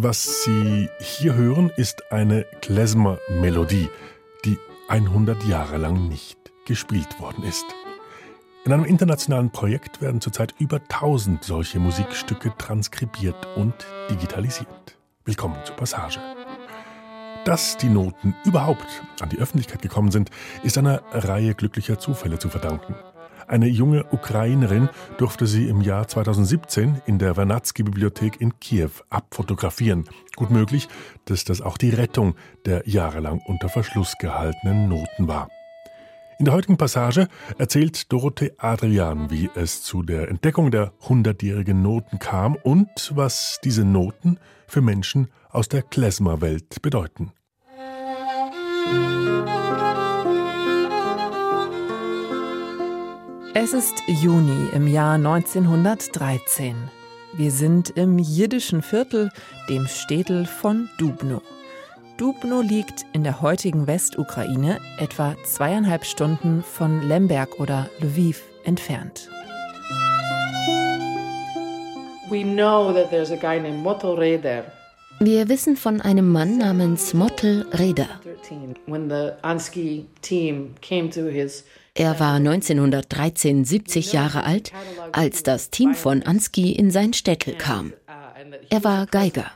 [0.00, 3.88] Was Sie hier hören, ist eine Klezmer-Melodie,
[4.44, 4.56] die
[4.86, 7.64] 100 Jahre lang nicht gespielt worden ist.
[8.64, 13.74] In einem internationalen Projekt werden zurzeit über 1000 solche Musikstücke transkribiert und
[14.08, 14.96] digitalisiert.
[15.24, 16.20] Willkommen zur Passage.
[17.44, 20.30] Dass die Noten überhaupt an die Öffentlichkeit gekommen sind,
[20.62, 22.94] ist einer Reihe glücklicher Zufälle zu verdanken.
[23.48, 30.04] Eine junge Ukrainerin durfte sie im Jahr 2017 in der Vernadsky-Bibliothek in Kiew abfotografieren.
[30.36, 30.86] Gut möglich,
[31.24, 32.34] dass das auch die Rettung
[32.66, 35.48] der jahrelang unter Verschluss gehaltenen Noten war.
[36.38, 37.26] In der heutigen Passage
[37.56, 43.84] erzählt Dorothee Adrian, wie es zu der Entdeckung der hundertjährigen Noten kam und was diese
[43.84, 47.32] Noten für Menschen aus der Klezmer-Welt bedeuten.
[53.54, 56.76] Es ist Juni im Jahr 1913.
[57.32, 59.30] Wir sind im jiddischen Viertel,
[59.68, 61.40] dem Städtel von Dubno.
[62.18, 69.30] Dubno liegt in der heutigen Westukraine etwa zweieinhalb Stunden von Lemberg oder Lviv entfernt.
[75.20, 78.06] Wir wissen von einem Mann namens Motel Reda.
[81.98, 84.70] Er war 1913 70 Jahre alt,
[85.10, 87.92] als das Team von Ansky in sein Städtel kam.
[88.70, 89.46] Er war Geiger.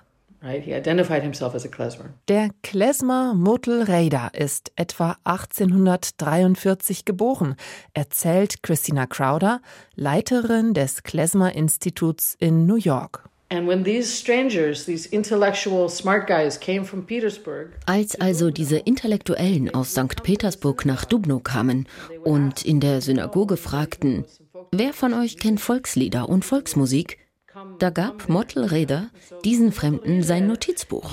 [2.27, 7.55] Der Klezmer Motel Reda ist etwa 1843 geboren,
[7.95, 9.61] erzähals Christina Crowder,
[9.95, 13.29] Leiterin des Klezmer Instituts in New York.
[17.87, 20.23] Als also diese Intellektuellen aus St.
[20.23, 21.87] Petersburg nach Dubno kamen
[22.25, 24.25] und in der Synagoge fragten,
[24.71, 27.19] wer von euch kennt Volkslieder und Volksmusik,
[27.79, 29.11] da gab Mottl Reder
[29.45, 31.13] diesen Fremden sein Notizbuch.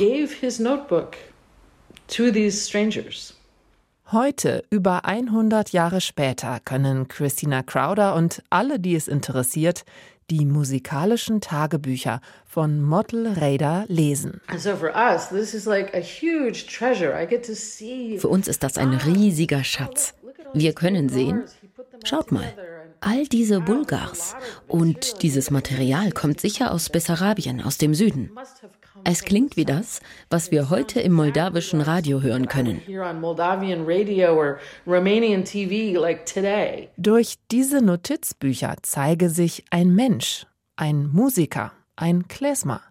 [4.11, 9.85] Heute, über 100 Jahre später, können Christina Crowder und alle, die es interessiert,
[10.31, 14.41] die musikalischen Tagebücher von Mottl Reda lesen.
[18.17, 20.15] Für uns ist das ein riesiger Schatz.
[20.53, 21.43] Wir können sehen,
[22.03, 22.51] schaut mal,
[23.01, 24.35] all diese Bulgars
[24.67, 28.31] und dieses Material kommt sicher aus Bessarabien, aus dem Süden.
[29.03, 32.81] Es klingt wie das, was wir heute im moldawischen Radio hören können.
[36.97, 40.45] Durch diese Notizbücher zeige sich ein Mensch,
[40.75, 42.81] ein Musiker, ein Klezmer,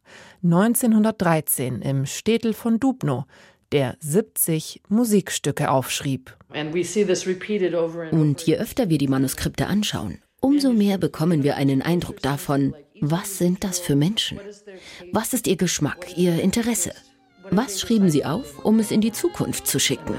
[0.42, 3.24] 1913 im Städtel von Dubno,
[3.72, 6.36] der 70 Musikstücke aufschrieb.
[8.12, 13.38] Und je öfter wir die Manuskripte anschauen, umso mehr bekommen wir einen Eindruck davon, was
[13.38, 14.40] sind das für Menschen?
[15.12, 16.92] Was ist ihr Geschmack, ihr Interesse?
[17.50, 20.14] Was schrieben sie auf, um es in die Zukunft zu schicken?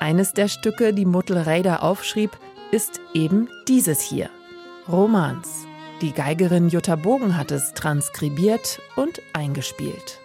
[0.00, 2.30] Eines der Stücke, die Muttelreider aufschrieb,
[2.70, 4.30] ist eben dieses hier.
[4.88, 5.66] Romans.
[6.00, 10.21] Die Geigerin Jutta Bogen hat es transkribiert und eingespielt.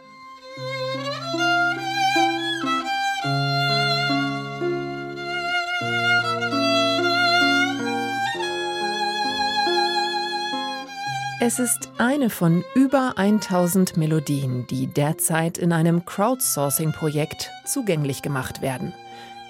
[11.48, 18.94] Es ist eine von über 1000 Melodien, die derzeit in einem Crowdsourcing-Projekt zugänglich gemacht werden.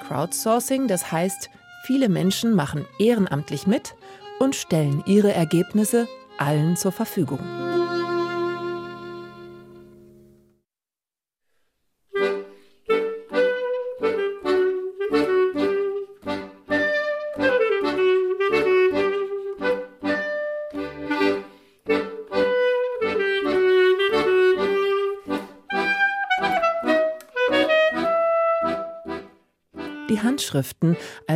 [0.07, 1.49] Crowdsourcing, das heißt,
[1.87, 3.95] viele Menschen machen ehrenamtlich mit
[4.37, 7.39] und stellen ihre Ergebnisse allen zur Verfügung.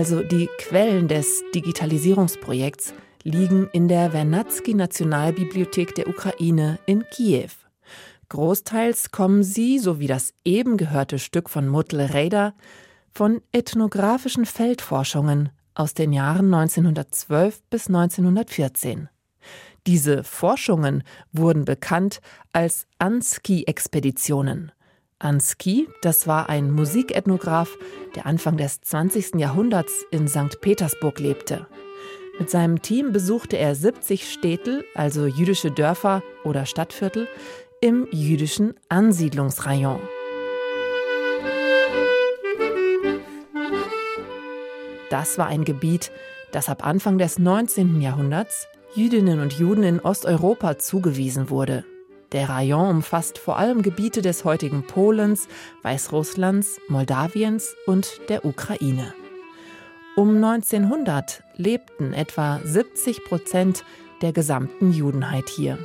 [0.01, 7.51] Also die Quellen des Digitalisierungsprojekts, liegen in der Vernadsky Nationalbibliothek der Ukraine in Kiew.
[8.29, 12.55] Großteils kommen sie, so wie das eben gehörte Stück von Mutl Reda,
[13.11, 19.07] von ethnografischen Feldforschungen aus den Jahren 1912 bis 1914.
[19.85, 22.21] Diese Forschungen wurden bekannt
[22.53, 24.71] als Ansky-Expeditionen.
[25.23, 27.77] Ansky, das war ein Musikethnograph,
[28.15, 29.35] der Anfang des 20.
[29.35, 30.61] Jahrhunderts in St.
[30.61, 31.67] Petersburg lebte.
[32.39, 37.27] Mit seinem Team besuchte er 70 Städtel, also jüdische Dörfer oder Stadtviertel,
[37.81, 39.99] im jüdischen Ansiedlungsrayon.
[45.09, 46.11] Das war ein Gebiet,
[46.51, 48.01] dass ab Anfang des 19.
[48.01, 51.85] Jahrhunderts Jüdinnen und Juden in Osteuropa zugewiesen wurde.
[52.31, 55.47] Der Rayon umfasst vor allem Gebiete des heutigen Polens,
[55.81, 59.13] Weißrusslands, Moldawiens und der Ukraine.
[60.15, 63.83] Um 1900 lebten etwa 70 Prozent
[64.21, 65.77] der gesamten Judenheit hier.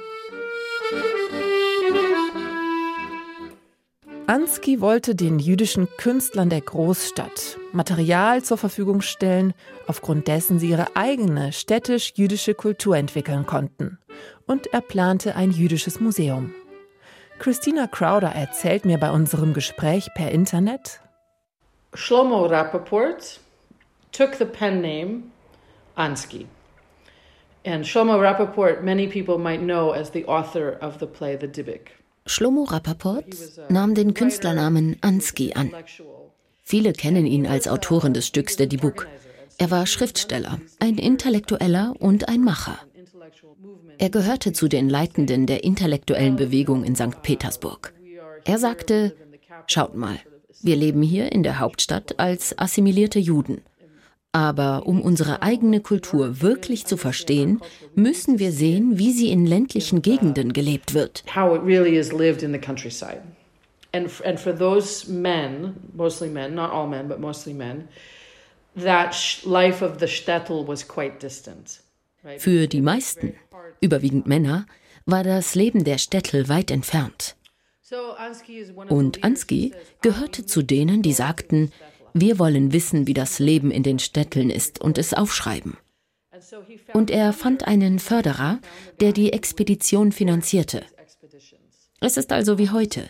[4.29, 9.55] Ansky wollte den jüdischen Künstlern der Großstadt Material zur Verfügung stellen,
[9.87, 13.99] aufgrund dessen sie ihre eigene städtisch-jüdische Kultur entwickeln konnten.
[14.47, 16.55] Und er plante ein jüdisches Museum.
[17.39, 21.01] Christina Crowder erzählt mir bei unserem Gespräch per Internet.
[21.95, 23.41] Shlomo Rappaport
[24.13, 25.23] took the pen name
[25.97, 26.47] Ansky.
[27.65, 31.91] And Shlomo Rappaport, many people might know as the author of the play The Dybbuk.
[32.27, 33.25] Shlomo Rappaport
[33.69, 35.73] nahm den Künstlernamen Ansky an.
[36.63, 39.07] Viele kennen ihn als Autoren des Stücks Der Dibuk.
[39.59, 42.79] Er war Schriftsteller, ein Intellektueller und ein Macher.
[43.99, 47.23] Er gehörte zu den Leitenden der intellektuellen Bewegung in St.
[47.23, 47.93] Petersburg.
[48.45, 49.17] Er sagte,
[49.67, 50.19] schaut mal,
[50.63, 53.63] wir leben hier in der Hauptstadt als assimilierte Juden.
[54.33, 57.61] Aber um unsere eigene Kultur wirklich zu verstehen,
[57.95, 61.25] müssen wir sehen, wie sie in ländlichen Gegenden gelebt wird.
[63.93, 67.89] And for those men, mostly men, not all men, but mostly men,
[68.75, 71.81] that life of the shtetl was quite distant.
[72.39, 73.35] Für die meisten,
[73.81, 74.67] überwiegend Männer,
[75.05, 77.37] war das Leben der Städtel weit entfernt.
[78.89, 81.71] Und Ansky gehörte zu denen, die sagten,
[82.13, 85.77] wir wollen wissen, wie das Leben in den Städteln ist und es aufschreiben.
[86.93, 88.59] Und er fand einen Förderer,
[89.01, 90.83] der die Expedition finanzierte.
[92.01, 93.09] Es ist also wie heute.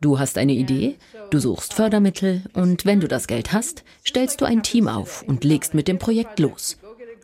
[0.00, 0.96] Du hast eine Idee,
[1.30, 5.44] du suchst Fördermittel und wenn du das Geld hast, stellst du ein Team auf und
[5.44, 6.76] legst mit dem Projekt los.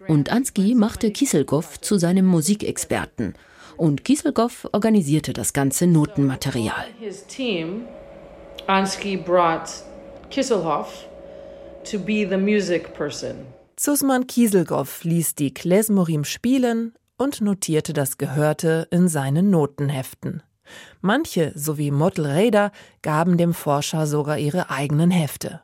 [0.09, 3.35] Und Ansky machte Kieselgow zu seinem Musikexperten
[3.77, 6.87] und Kieselgow organisierte das ganze Notenmaterial.
[8.67, 9.71] Ansky brought
[10.31, 11.07] Kisselhoff
[11.85, 13.47] to be the music person.
[13.79, 20.43] Susman Kieselgow ließ die Klezmorim spielen und notierte das Gehörte in seinen Notenheften.
[21.01, 22.73] Manche, sowie Mottl Reder,
[23.03, 25.63] gaben dem Forscher sogar ihre eigenen Hefte.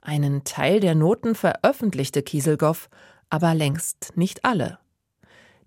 [0.00, 2.88] Einen Teil der Noten veröffentlichte Kieselgow,
[3.30, 4.78] aber längst nicht alle.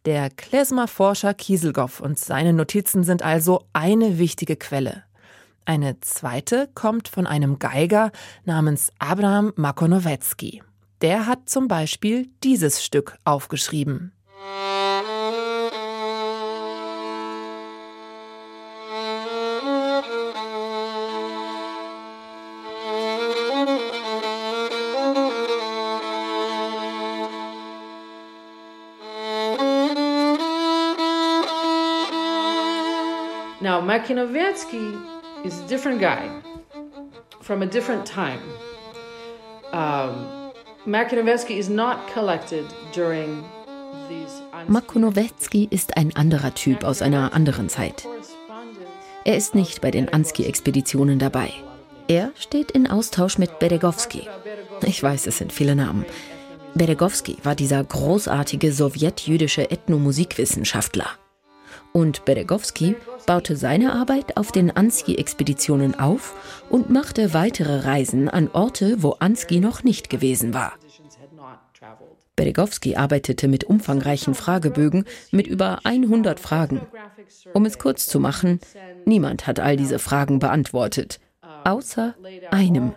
[0.06, 5.04] Der Klezmer-Forscher Kieselgow und seine Notizen sind also eine wichtige Quelle.
[5.66, 8.12] Eine zweite kommt von einem Geiger
[8.44, 10.62] namens Abraham Makonowetzki.
[11.02, 14.12] Der hat zum Beispiel dieses Stück aufgeschrieben.
[33.74, 34.94] Now, Makinovetsky
[35.44, 36.30] is a different guy
[37.42, 38.40] from a different time.
[39.72, 40.54] Um,
[40.86, 43.44] Makinovetsky is not collected during
[44.68, 48.08] Makonowetzki ist ein anderer Typ aus einer anderen Zeit.
[49.26, 51.52] Er ist nicht bei den Ansky-Expeditionen dabei.
[52.08, 54.30] Er steht in Austausch mit Beregowski.
[54.86, 56.06] Ich weiß, es sind viele Namen.
[56.76, 61.08] Beregowski war dieser großartige sowjetjüdische Ethnomusikwissenschaftler.
[61.94, 62.96] Und Beregowski
[63.28, 66.34] baute seine Arbeit auf den Ansky-Expeditionen auf
[66.72, 70.74] und machte weitere Reisen an Orte, wo Ansky noch nicht gewesen war.
[72.36, 76.82] Beregowski arbeitete mit umfangreichen Fragebögen mit über 100 Fragen.
[77.54, 78.60] Um es kurz zu machen,
[79.06, 81.20] niemand hat all diese Fragen beantwortet,
[81.64, 82.16] außer
[82.50, 82.96] einem.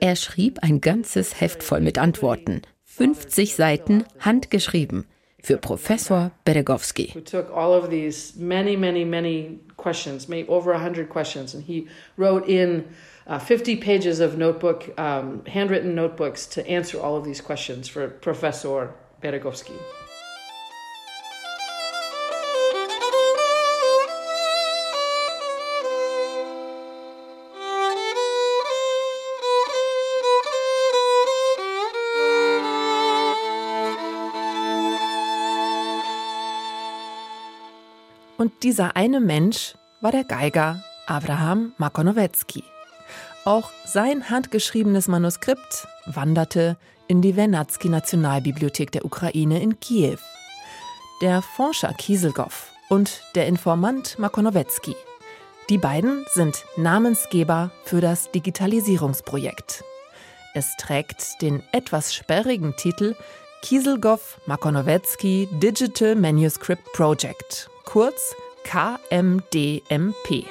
[0.00, 5.04] Er schrieb ein ganzes Heft voll mit Antworten, 50 Seiten handgeschrieben
[5.44, 7.12] für Professor Beregowski.
[7.12, 11.86] Who took all of these many, many, many questions, maybe over 100 questions, and he
[12.16, 12.88] wrote in
[13.26, 18.08] uh, 50 pages of notebook, um, handwritten notebooks to answer all of these questions for
[18.08, 19.78] Professor Beregowski.
[38.44, 42.62] Und dieser eine Mensch war der Geiger Abraham Makonowetzki.
[43.46, 46.76] Auch sein handgeschriebenes Manuskript wanderte
[47.08, 50.18] in die Vernadsky Nationalbibliothek der Ukraine in Kiew.
[51.22, 54.94] Der Forscher Kieselgow und der Informant Makonowetzki.
[55.70, 59.84] Die beiden sind Namensgeber für das Digitalisierungsprojekt.
[60.52, 63.16] Es trägt den etwas sperrigen Titel
[63.62, 70.46] Kieselgoff Makonowetsky Digital Manuscript Project, kurz KMDMP.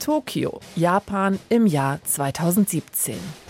[0.00, 3.45] Tokio, Japan im Jahr 2017.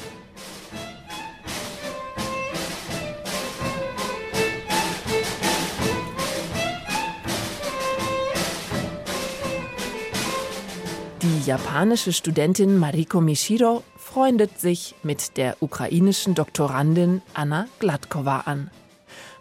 [11.27, 18.71] Die japanische Studentin Mariko Mishiro freundet sich mit der ukrainischen Doktorandin Anna Gladkova an.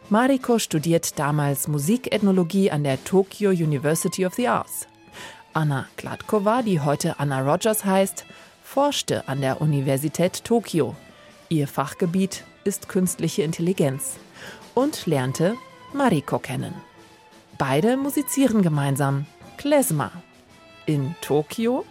[0.09, 4.87] Mariko studiert damals Musikethnologie an der Tokyo University of the Arts.
[5.53, 8.25] Anna Gladkova, die heute Anna Rogers heißt,
[8.63, 10.95] forschte an der Universität Tokio.
[11.49, 14.15] Ihr Fachgebiet ist künstliche Intelligenz
[14.73, 15.53] und lernte
[15.93, 16.73] Mariko kennen.
[17.59, 19.27] Beide musizieren gemeinsam
[19.57, 20.11] Klezmer.
[20.85, 21.85] In Tokio?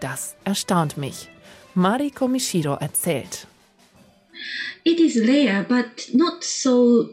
[0.00, 1.28] Das erstaunt mich.
[1.74, 3.46] Mariko Mishiro erzählt.
[4.84, 7.08] It is rare, but not so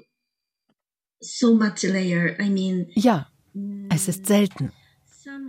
[1.20, 2.36] so much rare.
[2.40, 3.28] I mean, ja,
[3.90, 4.72] es ist selten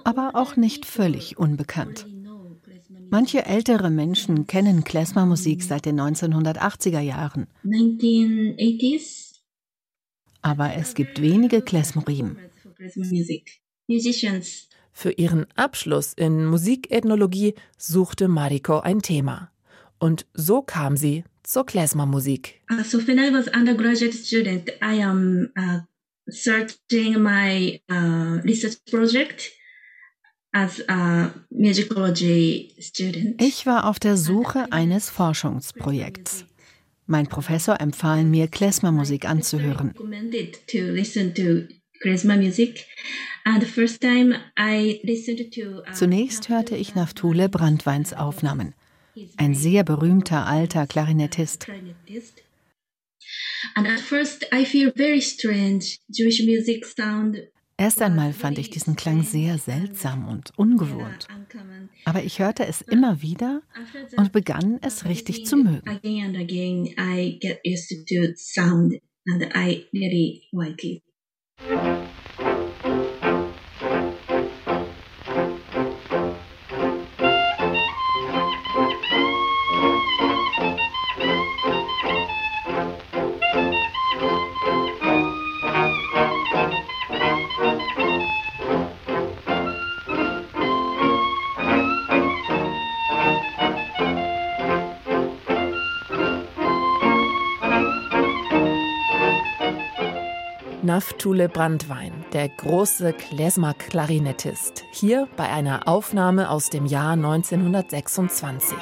[0.05, 2.07] aber auch nicht völlig unbekannt.
[3.11, 7.49] Manche ältere Menschen kennen Klezmer-Musik seit den 1980er Jahren.
[10.43, 12.37] Aber es gibt wenige Klezmorim.
[15.01, 19.51] Für ihren Abschluss in Musikethnologie suchte Mariko ein Thema.
[19.99, 22.61] Und so kam sie zur Klezmer-Musik.
[22.71, 25.79] Uh, so when I was undergraduate student, I am uh,
[26.27, 29.51] searching my uh, research project
[33.39, 36.45] ich war auf der Suche eines Forschungsprojekts.
[37.07, 39.95] Mein Professor empfahl mir, Klezmer-Musik anzuhören.
[45.93, 48.75] Zunächst hörte ich Naftule Brandweins Aufnahmen,
[49.37, 51.67] ein sehr berühmter alter Klarinettist.
[53.75, 55.99] And at first I feel very strange.
[56.09, 57.37] Jewish music sound
[57.81, 61.29] Erst einmal fand ich diesen Klang sehr seltsam und ungewohnt.
[62.05, 63.63] Aber ich hörte es immer wieder
[64.17, 65.89] und begann es richtig zu mögen.
[101.01, 108.77] Naftule Brandwein, der große Klezmer-Klarinettist, hier bei einer Aufnahme aus dem Jahr 1926.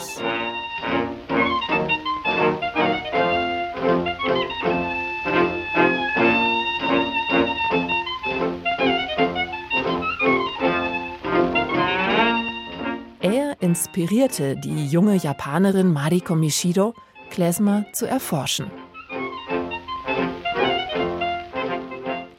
[13.20, 16.94] Er inspirierte die junge Japanerin Mariko Mishiro,
[17.30, 18.72] Klezmer zu erforschen.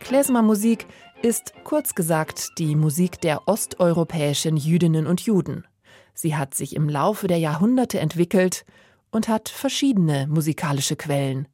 [0.09, 0.87] Klezmer-Musik
[1.21, 5.67] ist kurz gesagt die Musik der osteuropäischen Jüdinnen und Juden.
[6.15, 8.65] Sie hat sich im Laufe der Jahrhunderte entwickelt
[9.11, 11.47] und hat verschiedene musikalische Quellen.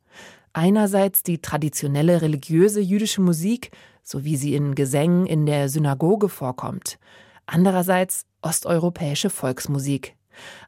[0.53, 3.71] Einerseits die traditionelle religiöse jüdische Musik,
[4.03, 6.97] so wie sie in Gesängen in der Synagoge vorkommt.
[7.45, 10.15] Andererseits osteuropäische Volksmusik.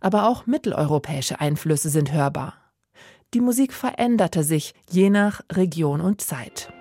[0.01, 2.55] Aber auch mitteleuropäische Einflüsse sind hörbar.
[3.33, 6.73] Die Musik veränderte sich je nach Region und Zeit.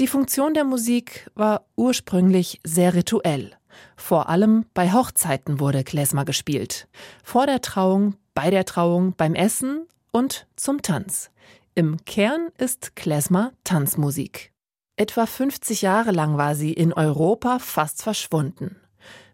[0.00, 3.52] Die Funktion der Musik war ursprünglich sehr rituell.
[3.96, 6.88] Vor allem bei Hochzeiten wurde Klezmer gespielt.
[7.22, 11.30] Vor der Trauung, bei der Trauung, beim Essen und zum Tanz.
[11.74, 14.52] Im Kern ist Klezmer Tanzmusik.
[14.96, 18.76] Etwa 50 Jahre lang war sie in Europa fast verschwunden,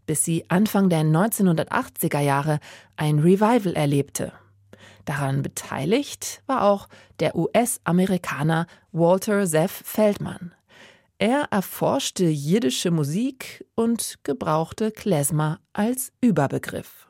[0.04, 2.58] bis sie Anfang der 1980er Jahre
[2.96, 4.32] ein Revival erlebte.
[5.06, 6.88] Daran beteiligt war auch
[7.20, 10.52] der US-Amerikaner Walter Zeff Feldman.
[11.18, 17.08] Er erforschte jiddische Musik und gebrauchte Klezmer als Überbegriff.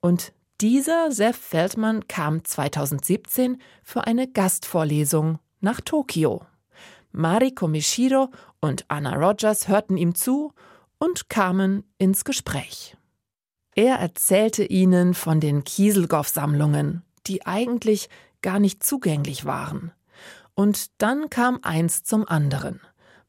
[0.00, 6.42] Und Dieser Seth Feldman kam 2017 für eine Gastvorlesung nach Tokio.
[7.10, 10.52] Mariko Mishiro und Anna Rogers hörten ihm zu
[10.98, 12.96] und kamen ins Gespräch.
[13.74, 18.08] Er erzählte ihnen von den Kieselgoff-Sammlungen, die eigentlich
[18.42, 19.92] gar nicht zugänglich waren.
[20.54, 22.80] Und dann kam eins zum anderen.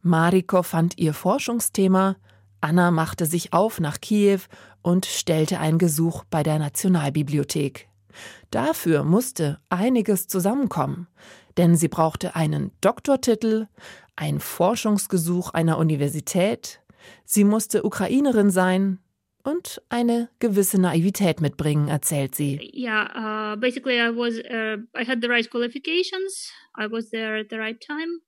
[0.01, 2.15] Mariko fand ihr Forschungsthema,
[2.61, 4.41] Anna machte sich auf nach Kiew
[4.81, 7.89] und stellte ein Gesuch bei der Nationalbibliothek.
[8.51, 11.07] Dafür musste einiges zusammenkommen,
[11.57, 13.67] denn sie brauchte einen Doktortitel,
[14.15, 16.81] ein Forschungsgesuch einer Universität,
[17.25, 18.99] sie musste Ukrainerin sein
[19.45, 22.59] und eine gewisse Naivität mitbringen, erzählt sie.
[22.73, 26.51] Yeah, uh, basically I was uh, I had the right qualifications.
[26.77, 28.21] I was there at the right time.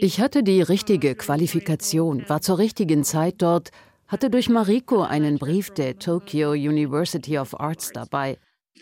[0.00, 3.70] Ich hatte die richtige Qualifikation, war zur richtigen Zeit dort,
[4.06, 8.38] hatte durch Mariko einen Brief der Tokyo University of Arts dabei.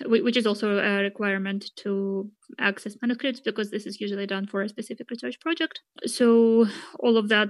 [0.07, 4.69] Which is also a requirement to access manuscripts because this is usually done for a
[4.69, 5.83] specific research project.
[6.05, 6.67] So
[6.99, 7.49] all of that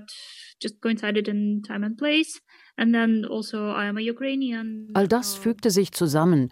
[0.63, 2.41] just coincided in time and place.
[2.77, 4.89] And then also I am a Ukrainian.
[4.95, 6.51] All das fügte sich zusammen.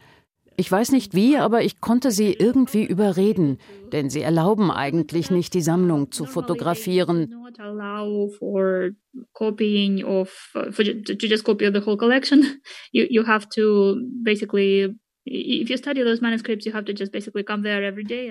[0.57, 3.59] Ich weiß nicht wie, aber ich konnte sie irgendwie überreden,
[3.93, 7.35] denn sie erlauben eigentlich nicht, die Sammlung zu fotografieren.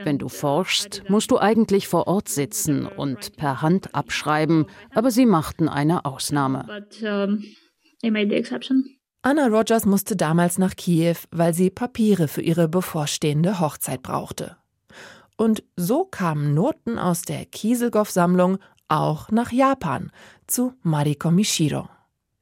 [0.04, 5.26] Wenn du forschst, musst du eigentlich vor Ort sitzen und per Hand abschreiben, aber sie
[5.26, 6.66] machten eine Ausnahme.
[6.68, 7.44] But, um,
[8.04, 8.86] they made the exception.
[9.24, 14.58] Anna Rogers musste damals nach Kiew, weil sie Papiere für ihre bevorstehende Hochzeit brauchte.
[15.38, 20.12] Und so kamen Noten aus der Kieselgoff-Sammlung auch nach Japan
[20.46, 21.88] zu Mariko Mishiro.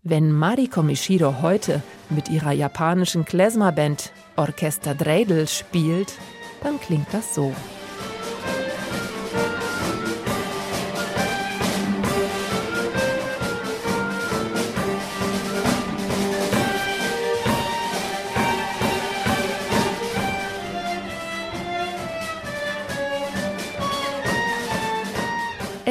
[0.03, 6.13] Wenn Mariko Mishiro heute mit ihrer japanischen Klezmer-Band Orchester Dreidel spielt,
[6.63, 7.53] dann klingt das so.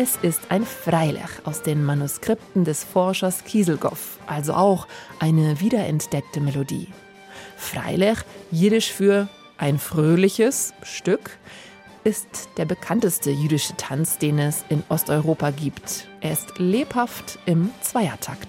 [0.02, 4.86] Es ist ein Freilech aus den Manuskripten des Forschers Kieselgoff, also auch
[5.18, 6.88] eine wiederentdeckte Melodie.
[7.58, 11.36] Freilech, jiddisch für ein fröhliches Stück,
[12.02, 16.08] ist der bekannteste jüdische Tanz, den es in Osteuropa gibt.
[16.22, 18.48] Er ist lebhaft im Zweiertakt.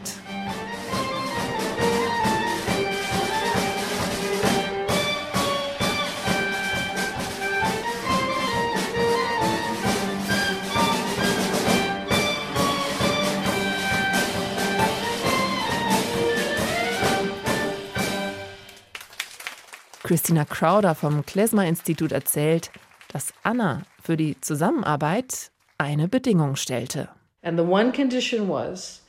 [20.11, 22.69] Christina Crowder vom Klezmer-Institut erzählt,
[23.13, 27.07] dass Anna für die Zusammenarbeit eine Bedingung stellte.
[27.43, 29.03] And the one condition was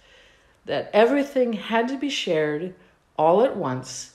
[0.67, 2.73] that everything had to be shared
[3.17, 4.13] all at once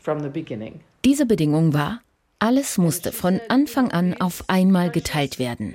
[0.00, 0.80] from the beginning.
[1.04, 2.00] Diese Bedingung war,
[2.38, 5.74] alles musste von Anfang an auf einmal geteilt werden.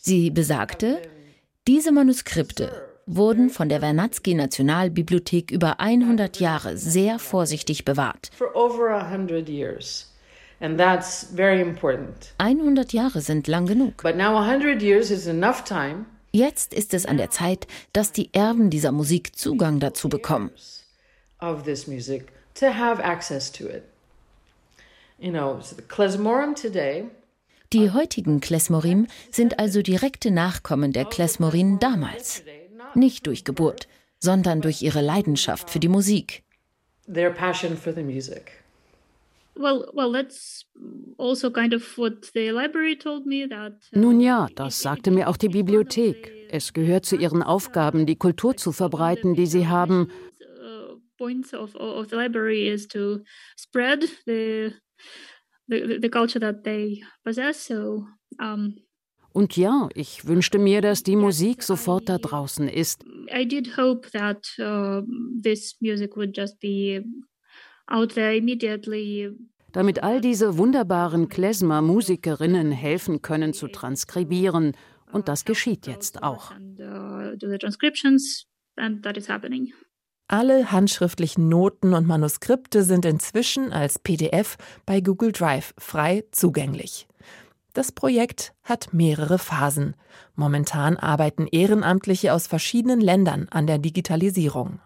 [0.00, 1.00] Sie besagte,
[1.68, 8.30] diese Manuskripte wurden von der Vernadsky Nationalbibliothek über 100 Jahre sehr vorsichtig bewahrt.
[12.38, 14.04] 100 Jahre sind lang genug.
[16.30, 20.50] Jetzt ist es an der Zeit, dass die Erben dieser Musik Zugang dazu bekommen.
[27.72, 32.42] Die heutigen Klesmorim sind also direkte Nachkommen der Klesmorin damals
[32.96, 36.42] nicht durch Geburt, sondern durch ihre Leidenschaft für die Musik.
[37.12, 38.62] Their passion for the music.
[39.54, 39.92] Also
[43.92, 46.32] Nun ja, das sagte mir auch die Bibliothek.
[46.50, 50.10] Es gehört zu ihren Aufgaben, die Kultur zu verbreiten, die sie haben.
[50.40, 53.20] Uh, points of, of the library is to
[53.56, 54.72] spread the,
[55.68, 57.66] the, the culture that they possess.
[57.66, 58.06] So
[58.40, 58.76] um,
[59.32, 63.04] und ja, ich wünschte mir, dass die Musik sofort da draußen ist.
[63.34, 65.02] I did hope that uh,
[65.42, 67.04] this music would just be
[67.86, 69.30] out there immediately.
[69.72, 74.76] Damit all diese wunderbaren Klezmer-Musikerinnen helfen können zu transkribieren.
[75.12, 76.52] Und das geschieht jetzt auch.
[80.28, 87.06] Alle handschriftlichen Noten und Manuskripte sind inzwischen als PDF bei Google Drive frei zugänglich.
[87.72, 89.94] Das Projekt hat mehrere Phasen.
[90.34, 94.80] Momentan arbeiten Ehrenamtliche aus verschiedenen Ländern an der Digitalisierung.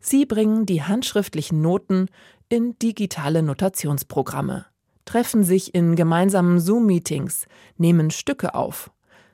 [0.00, 2.08] Sie bringen die handschriftlichen Noten
[2.48, 4.66] in digitale Notationsprogramme,
[5.06, 7.46] treffen sich in gemeinsamen Zoom-Meetings,
[7.78, 8.90] nehmen Stücke auf.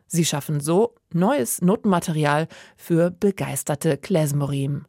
[0.06, 4.86] Sie schaffen so neues Notenmaterial für begeisterte Klezmorim.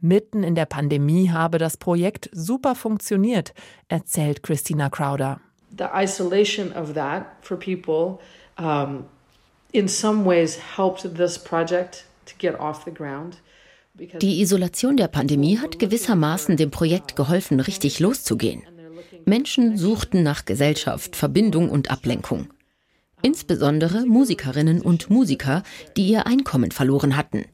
[0.00, 3.54] Mitten in der Pandemie habe das Projekt super funktioniert,
[3.88, 5.40] erzählt Christina Crowder.
[5.76, 8.20] The isolation of that for people
[8.58, 9.04] um,
[9.72, 13.38] in some ways helped this project to get off the ground.
[13.94, 18.62] Die Isolation der Pandemie hat gewissermaßen dem Projekt geholfen, richtig loszugehen.
[19.24, 22.48] Menschen suchten nach Gesellschaft, Verbindung und Ablenkung.
[23.22, 25.62] Insbesondere Musikerinnen und Musiker,
[25.96, 27.44] die ihr Einkommen verloren hatten.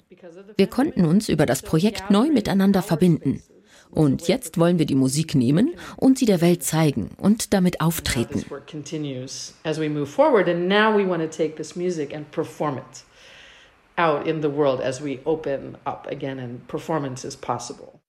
[0.56, 3.42] Wir konnten uns über das Projekt neu miteinander verbinden.
[3.90, 8.44] Und jetzt wollen wir die Musik nehmen und sie der Welt zeigen und damit auftreten.
[14.00, 18.00] out in the world as we open up again and performance is possible.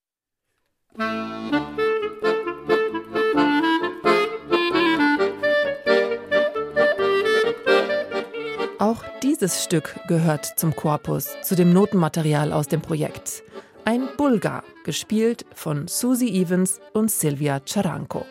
[8.80, 13.44] Auch dieses Stück gehört zum Korpus, zu dem Notenmaterial aus dem Projekt.
[13.84, 18.26] Ein Bulgar, gespielt von Susie Evans und Silvia Charanko.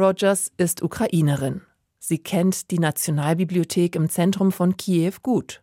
[0.00, 1.60] Rogers ist Ukrainerin.
[1.98, 5.60] Sie kennt die Nationalbibliothek im Zentrum von Kiew gut.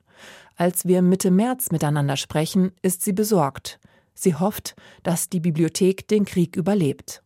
[0.55, 3.79] Als wir Mitte März miteinander sprechen, ist sie besorgt.
[4.13, 7.23] Sie hofft, dass die Bibliothek den Krieg überlebt.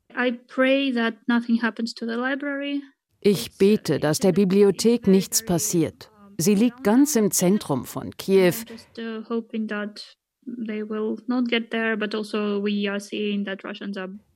[3.19, 6.11] Ich bete, dass der Bibliothek nichts passiert.
[6.37, 8.55] Sie liegt ganz im Zentrum von Kiew.
[10.47, 10.93] Also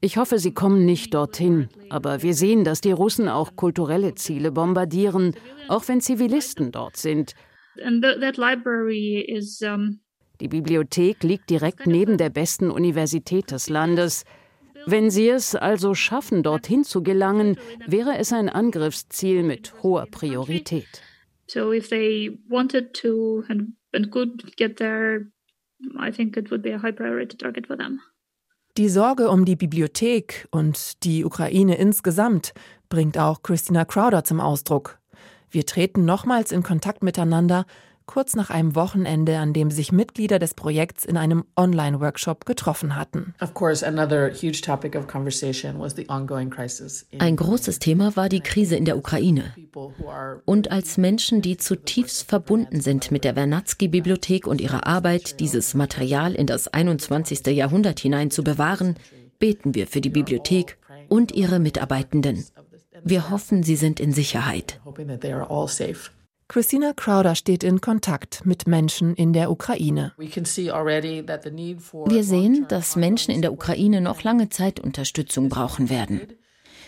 [0.01, 4.51] ich hoffe, sie kommen nicht dorthin, aber wir sehen, dass die Russen auch kulturelle Ziele
[4.51, 5.35] bombardieren,
[5.67, 7.33] auch wenn Zivilisten dort sind.
[10.41, 14.25] Die Bibliothek liegt direkt neben der besten Universität des Landes.
[14.85, 21.01] Wenn sie es also schaffen, dorthin zu gelangen, wäre es ein Angriffsziel mit hoher Priorität.
[21.47, 25.27] So if they wanted to and, and could get there,
[25.99, 28.01] I think it would be a high priority target for them.
[28.77, 32.53] Die Sorge um die Bibliothek und die Ukraine insgesamt
[32.89, 34.99] bringt auch Christina Crowder zum Ausdruck.
[35.49, 37.65] Wir treten nochmals in Kontakt miteinander,
[38.05, 43.33] kurz nach einem Wochenende, an dem sich Mitglieder des Projekts in einem Online-Workshop getroffen hatten.
[47.19, 49.53] Ein großes Thema war die Krise in der Ukraine.
[50.45, 56.33] Und als Menschen, die zutiefst verbunden sind mit der Vernadsky-Bibliothek und ihrer Arbeit, dieses Material
[56.33, 57.47] in das 21.
[57.47, 58.95] Jahrhundert hinein zu bewahren,
[59.39, 60.77] beten wir für die Bibliothek
[61.09, 62.45] und ihre Mitarbeitenden.
[63.03, 64.79] Wir hoffen, sie sind in Sicherheit.
[66.47, 70.13] Christina Crowder steht in Kontakt mit Menschen in der Ukraine.
[70.17, 76.21] Wir sehen, dass Menschen in der Ukraine noch lange Zeit Unterstützung brauchen werden.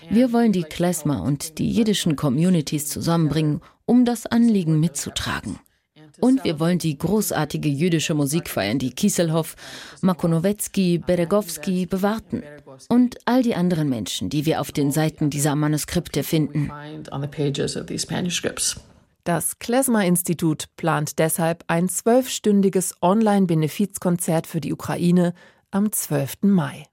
[0.10, 5.60] Wir wollen die Klezmer und die jiddischen Communities zusammenbringen, um das Anliegen mitzutragen.
[6.20, 9.56] Und wir wollen die großartige jüdische Musik feiern, die Kieselhoff,
[10.02, 12.44] Makonowetzki, Beregowski bewahrten.
[12.90, 16.72] Und all die anderen Menschen, die wir auf den Seiten dieser Manuskripte finden.
[19.28, 25.34] Das Klezmer-Institut plant deshalb ein zwölfstündiges Online-Benefizkonzert für die Ukraine
[25.70, 26.44] am 12.
[26.44, 26.86] Mai.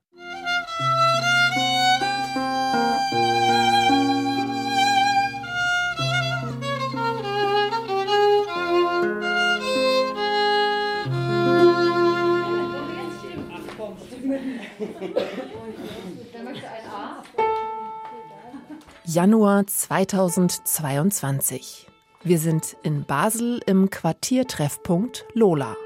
[19.05, 21.93] Januar 2022.
[22.27, 25.77] Wir sind in Basel im Quartiertreffpunkt Lola.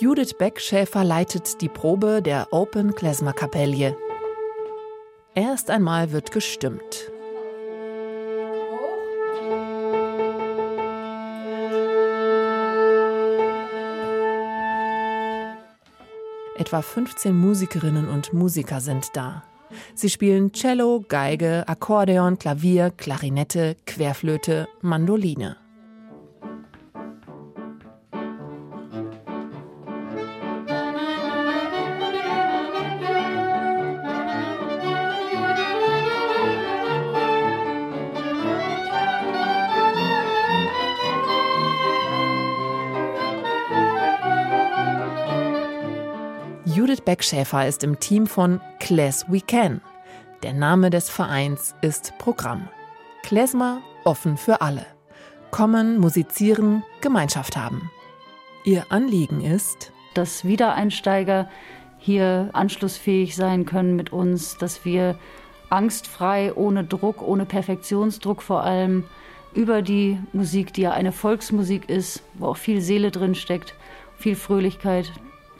[0.00, 3.94] Judith Beckschäfer leitet die Probe der Open Klezmer Kapelle.
[5.34, 7.12] Erst einmal wird gestimmt.
[16.56, 19.42] Etwa 15 Musikerinnen und Musiker sind da.
[19.94, 25.61] Sie spielen Cello, Geige, Akkordeon, Klavier, Klarinette, Querflöte, Mandoline.
[47.12, 49.82] Judith Beckschäfer ist im Team von Class We Can.
[50.42, 52.70] Der Name des Vereins ist Programm.
[53.22, 54.86] Klezmer offen für alle.
[55.50, 57.90] Kommen, musizieren, Gemeinschaft haben.
[58.64, 61.50] Ihr Anliegen ist, dass Wiedereinsteiger
[61.98, 65.18] hier anschlussfähig sein können mit uns, dass wir
[65.68, 69.04] angstfrei, ohne Druck, ohne Perfektionsdruck vor allem
[69.52, 73.74] über die Musik, die ja eine Volksmusik ist, wo auch viel Seele drin steckt,
[74.16, 75.12] viel Fröhlichkeit,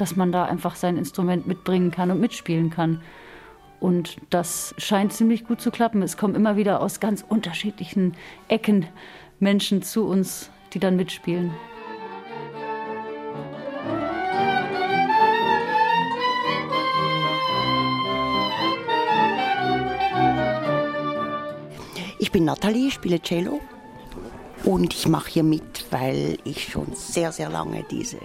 [0.03, 3.01] dass man da einfach sein Instrument mitbringen kann und mitspielen kann.
[3.79, 6.03] Und das scheint ziemlich gut zu klappen.
[6.03, 8.17] Es kommen immer wieder aus ganz unterschiedlichen
[8.49, 8.89] Ecken
[9.39, 11.53] Menschen zu uns, die dann mitspielen.
[22.19, 23.61] Ich bin Nathalie, spiele Cello
[24.65, 28.19] und ich mache hier mit, weil ich schon sehr, sehr lange diese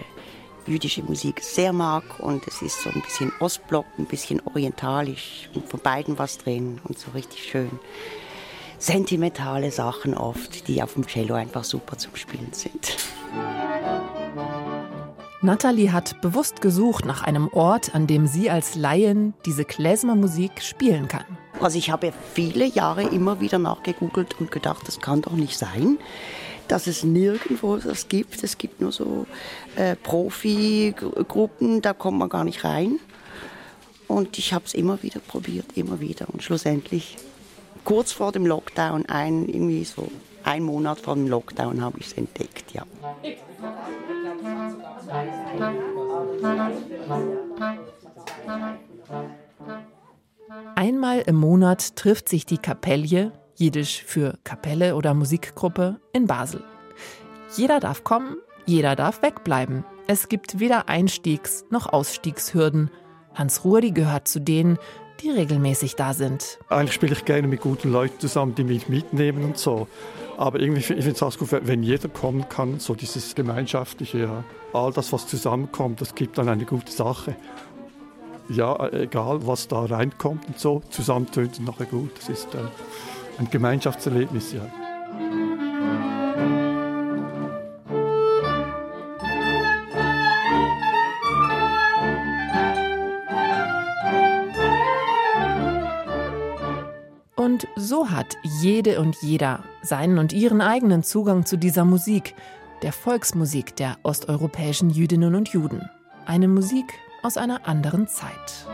[0.68, 5.68] jüdische Musik sehr mag und es ist so ein bisschen Ostblock, ein bisschen orientalisch und
[5.68, 7.72] von beiden was drin und so richtig schön.
[8.78, 12.98] Sentimentale Sachen oft, die auf dem Cello einfach super zum Spielen sind.
[15.42, 21.08] Natalie hat bewusst gesucht nach einem Ort, an dem sie als Laien diese Klezmer-Musik spielen
[21.08, 21.26] kann.
[21.60, 25.98] Also ich habe viele Jahre immer wieder nachgegoogelt und gedacht, das kann doch nicht sein
[26.68, 28.44] dass es nirgendwo das gibt.
[28.44, 29.26] Es gibt nur so
[29.76, 33.00] äh, Profi-Gruppen, da kommt man gar nicht rein.
[34.08, 36.28] Und ich habe es immer wieder probiert, immer wieder.
[36.32, 37.18] Und schlussendlich,
[37.84, 40.10] kurz vor dem Lockdown, ein, irgendwie so
[40.44, 42.86] ein Monat vor dem Lockdown, habe ich es entdeckt, ja.
[50.76, 56.64] Einmal im Monat trifft sich die Kapelle, Jiddisch für Kapelle oder Musikgruppe in Basel.
[57.56, 59.84] Jeder darf kommen, jeder darf wegbleiben.
[60.06, 62.92] Es gibt weder Einstiegs- noch Ausstiegshürden.
[63.34, 64.78] Hans Ruhrdi gehört zu denen,
[65.22, 66.60] die regelmäßig da sind.
[66.70, 69.88] Eigentlich spiele ich gerne mit guten Leuten zusammen, die mich mitnehmen und so.
[70.38, 74.44] Aber irgendwie ich finde es auch gut, wenn jeder kommen kann, so dieses Gemeinschaftliche, ja.
[74.72, 77.36] all das, was zusammenkommt, das gibt dann eine gute Sache.
[78.50, 82.12] Ja, egal was da reinkommt und so, zusammen es nachher gut.
[82.18, 82.60] Das ist äh,
[83.40, 84.54] ein Gemeinschaftserlebnis.
[84.54, 84.62] Ja.
[97.36, 102.36] Und so hat jede und jeder seinen und ihren eigenen Zugang zu dieser Musik,
[102.82, 105.90] der Volksmusik der osteuropäischen Jüdinnen und Juden.
[106.26, 106.86] Eine Musik
[107.24, 108.68] aus einer anderen Zeit.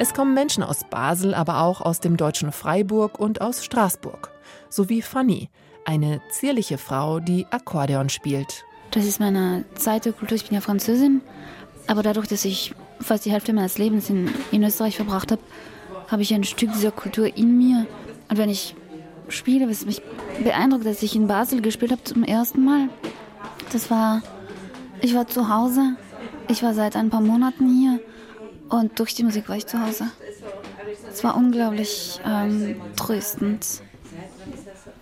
[0.00, 4.30] Es kommen Menschen aus Basel, aber auch aus dem deutschen Freiburg und aus Straßburg.
[4.70, 5.50] Sowie Fanny,
[5.84, 8.64] eine zierliche Frau, die Akkordeon spielt.
[8.92, 10.36] Das ist meine zweite Kultur.
[10.36, 11.20] Ich bin ja Französin.
[11.86, 15.42] Aber dadurch, dass ich fast die Hälfte meines Lebens in, in Österreich verbracht habe,
[16.08, 17.86] habe ich ein Stück dieser Kultur in mir.
[18.30, 18.74] Und wenn ich
[19.28, 20.00] spiele, was mich
[20.42, 22.88] beeindruckt, dass ich in Basel gespielt habe zum ersten Mal.
[23.70, 24.22] Das war,
[25.02, 25.94] ich war zu Hause.
[26.48, 28.00] Ich war seit ein paar Monaten hier
[28.70, 30.06] und durch die Musik war ich zu Hause.
[31.12, 33.82] Es war unglaublich ähm, tröstend.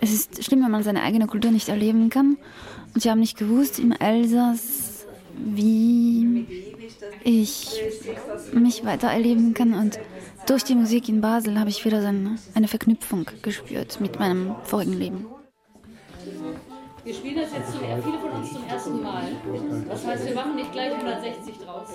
[0.00, 2.38] Es ist schlimm, wenn man seine eigene Kultur nicht erleben kann.
[2.94, 6.46] Und ich habe nicht gewusst im Elsass, wie
[7.24, 7.80] ich
[8.52, 9.74] mich weiter erleben kann.
[9.74, 9.98] Und
[10.46, 14.54] durch die Musik in Basel habe ich wieder so eine, eine Verknüpfung gespürt mit meinem
[14.64, 15.26] vorigen Leben.
[17.04, 19.24] Wir spielen das jetzt zum, viele von uns zum ersten Mal.
[19.88, 21.88] Das heißt, wir machen nicht gleich 160 draus.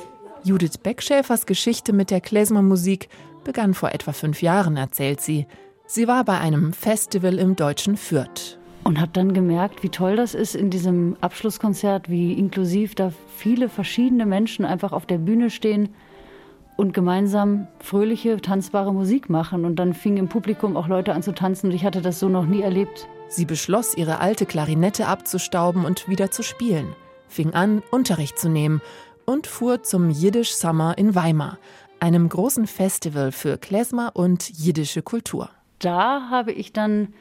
[0.45, 3.08] Judith Beckschäfers Geschichte mit der Klezmer-Musik
[3.45, 5.47] begann vor etwa fünf Jahren, erzählt sie.
[5.88, 8.60] Sie war bei einem Festival im deutschen Fürth.
[8.84, 13.69] Und habe dann gemerkt, wie toll das ist in diesem Abschlusskonzert, wie inklusiv da viele
[13.69, 15.89] verschiedene Menschen einfach auf der Bühne stehen
[16.75, 19.63] und gemeinsam fröhliche, tanzbare Musik machen.
[19.63, 22.27] Und dann fingen im Publikum auch Leute an zu tanzen und ich hatte das so
[22.27, 23.08] noch nie erlebt.
[23.29, 26.88] Sie beschloss, ihre alte Klarinette abzustauben und wieder zu spielen,
[27.29, 28.82] fing an, Unterricht zu nehmen
[29.25, 31.57] und fuhr zum Yiddish Summer in Weimar,
[31.99, 35.49] einem großen Festival für Klezmer und jiddische Kultur.
[35.79, 37.13] Da habe ich dann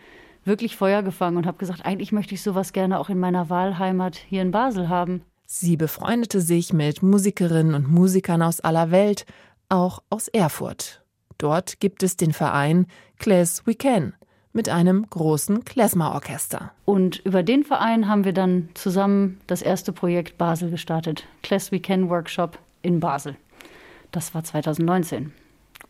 [0.44, 4.16] wirklich Feuer gefangen und habe gesagt, eigentlich möchte ich sowas gerne auch in meiner Wahlheimat
[4.16, 5.22] hier in Basel haben.
[5.46, 9.26] Sie befreundete sich mit Musikerinnen und Musikern aus aller Welt,
[9.68, 11.04] auch aus Erfurt.
[11.38, 12.86] Dort gibt es den Verein
[13.18, 14.14] Class We Can
[14.52, 16.72] mit einem großen Klezmer-Orchester.
[16.84, 21.80] Und über den Verein haben wir dann zusammen das erste Projekt Basel gestartet, Class We
[21.80, 23.36] Can Workshop in Basel.
[24.10, 25.32] Das war 2019.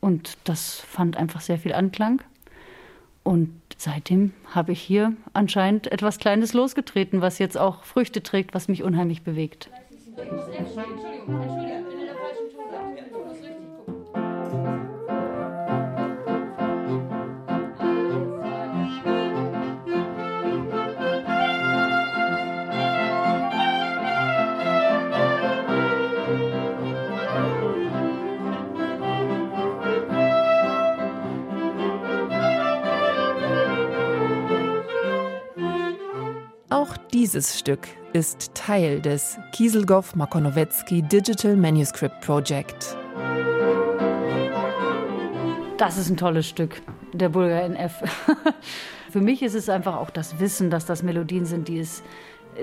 [0.00, 2.22] Und das fand einfach sehr viel Anklang.
[3.24, 8.68] Und seitdem habe ich hier anscheinend etwas Kleines losgetreten, was jetzt auch Früchte trägt, was
[8.68, 9.70] mich unheimlich bewegt.
[10.16, 12.01] Entschuldigung,
[37.12, 42.96] Dieses Stück ist Teil des Kieselgow Makonowetzki Digital Manuscript Project.
[45.76, 46.80] Das ist ein tolles Stück,
[47.12, 48.02] der Bulgar NF.
[49.10, 52.02] Für mich ist es einfach auch das Wissen, dass das Melodien sind, die, es,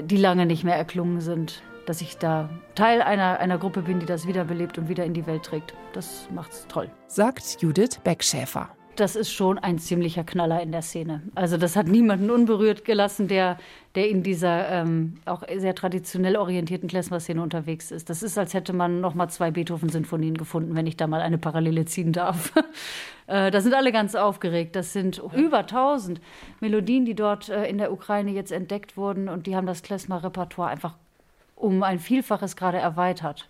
[0.01, 1.61] die lange nicht mehr erklungen sind.
[1.85, 5.27] Dass ich da Teil einer, einer Gruppe bin, die das wiederbelebt und wieder in die
[5.27, 5.75] Welt trägt.
[5.93, 6.89] Das macht's toll.
[7.05, 11.21] Sagt Judith Beckschäfer das ist schon ein ziemlicher Knaller in der Szene.
[11.35, 13.57] Also das hat niemanden unberührt gelassen, der,
[13.95, 18.09] der in dieser ähm, auch sehr traditionell orientierten Klezmer-Szene unterwegs ist.
[18.09, 21.37] Das ist, als hätte man noch mal zwei Beethoven-Sinfonien gefunden, wenn ich da mal eine
[21.37, 22.53] Parallele ziehen darf.
[23.27, 24.75] äh, da sind alle ganz aufgeregt.
[24.75, 26.19] Das sind über 1000
[26.59, 30.69] Melodien, die dort äh, in der Ukraine jetzt entdeckt wurden und die haben das Klezmer-Repertoire
[30.69, 30.95] einfach
[31.55, 33.47] um ein Vielfaches gerade erweitert.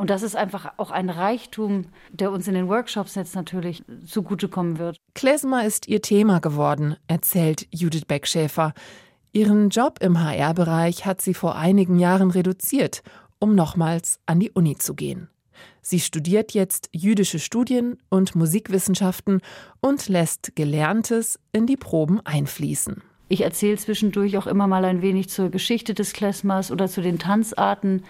[0.00, 4.78] Und das ist einfach auch ein Reichtum, der uns in den Workshops jetzt natürlich zugutekommen
[4.78, 4.96] wird.
[5.14, 8.72] Klezmer ist ihr Thema geworden, erzählt Judith Beckschäfer.
[9.32, 13.02] Ihren Job im HR-Bereich hat sie vor einigen Jahren reduziert,
[13.40, 15.28] um nochmals an die Uni zu gehen.
[15.82, 19.42] Sie studiert jetzt jüdische Studien und Musikwissenschaften
[19.80, 23.02] und lässt Gelerntes in die Proben einfließen.
[23.32, 27.20] Ich erzähle zwischendurch auch immer mal ein wenig zur Geschichte des Klezmers oder zu den
[27.20, 28.02] Tanzarten,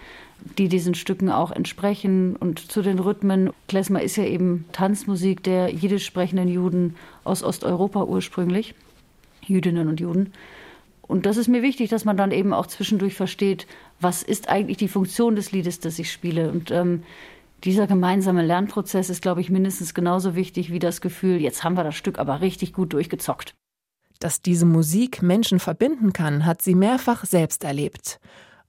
[0.57, 3.51] die diesen Stücken auch entsprechen und zu den Rhythmen.
[3.67, 8.73] Klezmer ist ja eben Tanzmusik der jiddisch sprechenden Juden aus Osteuropa ursprünglich,
[9.45, 10.33] Jüdinnen und Juden.
[11.03, 13.67] Und das ist mir wichtig, dass man dann eben auch zwischendurch versteht,
[13.99, 16.49] was ist eigentlich die Funktion des Liedes, das ich spiele.
[16.49, 17.03] Und ähm,
[17.63, 21.83] dieser gemeinsame Lernprozess ist, glaube ich, mindestens genauso wichtig wie das Gefühl, jetzt haben wir
[21.83, 23.53] das Stück aber richtig gut durchgezockt.
[24.21, 28.19] Dass diese Musik Menschen verbinden kann, hat sie mehrfach selbst erlebt.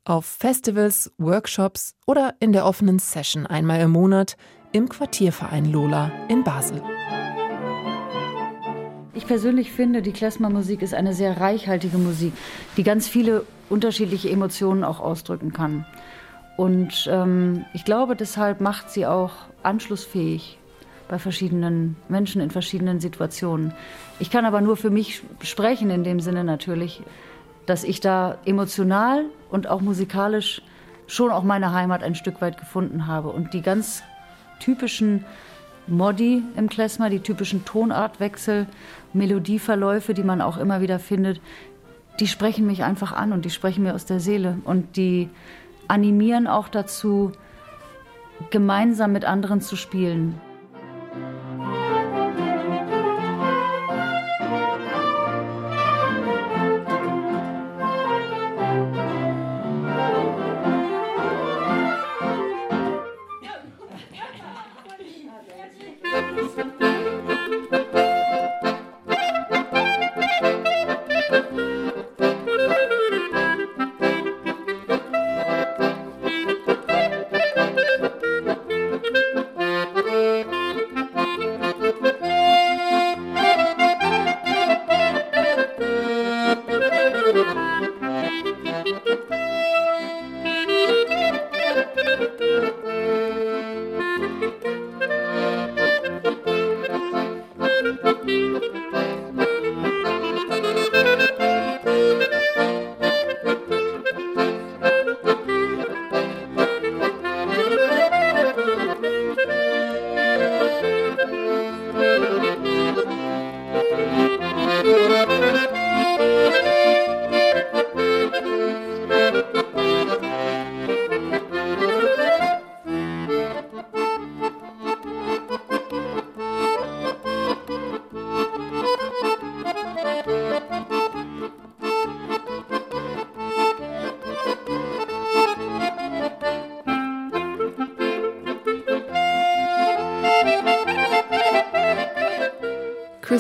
[0.02, 4.38] Auf Festivals, Workshops oder in der offenen Session einmal im Monat
[4.72, 6.82] im Quartierverein Lola in Basel.
[9.12, 12.32] Ich persönlich finde, die Klezmer-Musik ist eine sehr reichhaltige Musik,
[12.78, 15.84] die ganz viele unterschiedliche Emotionen auch ausdrücken kann.
[16.56, 20.58] Und ähm, ich glaube, deshalb macht sie auch anschlussfähig
[21.12, 23.74] bei verschiedenen Menschen in verschiedenen Situationen.
[24.18, 27.02] Ich kann aber nur für mich sprechen, in dem Sinne natürlich,
[27.66, 30.62] dass ich da emotional und auch musikalisch
[31.06, 33.28] schon auch meine Heimat ein Stück weit gefunden habe.
[33.28, 34.02] Und die ganz
[34.58, 35.26] typischen
[35.86, 38.66] Modi im Klezmer, die typischen Tonartwechsel,
[39.12, 41.42] Melodieverläufe, die man auch immer wieder findet,
[42.20, 44.56] die sprechen mich einfach an und die sprechen mir aus der Seele.
[44.64, 45.28] Und die
[45.88, 47.32] animieren auch dazu,
[48.48, 50.40] gemeinsam mit anderen zu spielen.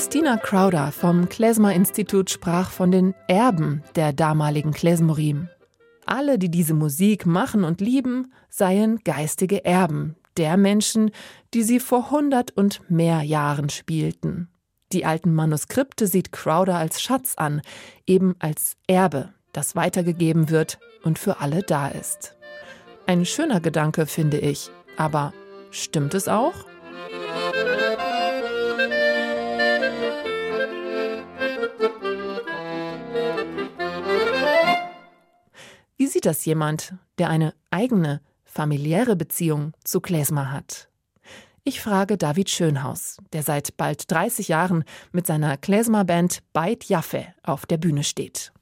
[0.02, 5.48] Christina Crowder vom Klezmer-Institut sprach von den Erben der damaligen Klezmorim.
[6.06, 11.12] Alle, die diese Musik machen und lieben, seien geistige Erben der Menschen,
[11.54, 14.48] die sie vor hundert und mehr Jahren spielten.
[14.90, 17.62] Die alten Manuskripte sieht Crowder als Schatz an,
[18.04, 22.34] eben als Erbe, das weitergegeben wird und für alle da ist.
[23.06, 24.68] Ein schöner Gedanke, finde ich.
[24.96, 25.32] Aber
[25.70, 26.64] stimmt es auch?
[36.02, 40.88] Wie sieht das jemand, der eine eigene, familiäre Beziehung zu Klezmer hat?
[41.62, 44.82] Ich frage David Schönhaus, der seit bald 30 Jahren
[45.12, 48.52] mit seiner Klezmer-Band Beit Jaffe auf der Bühne steht.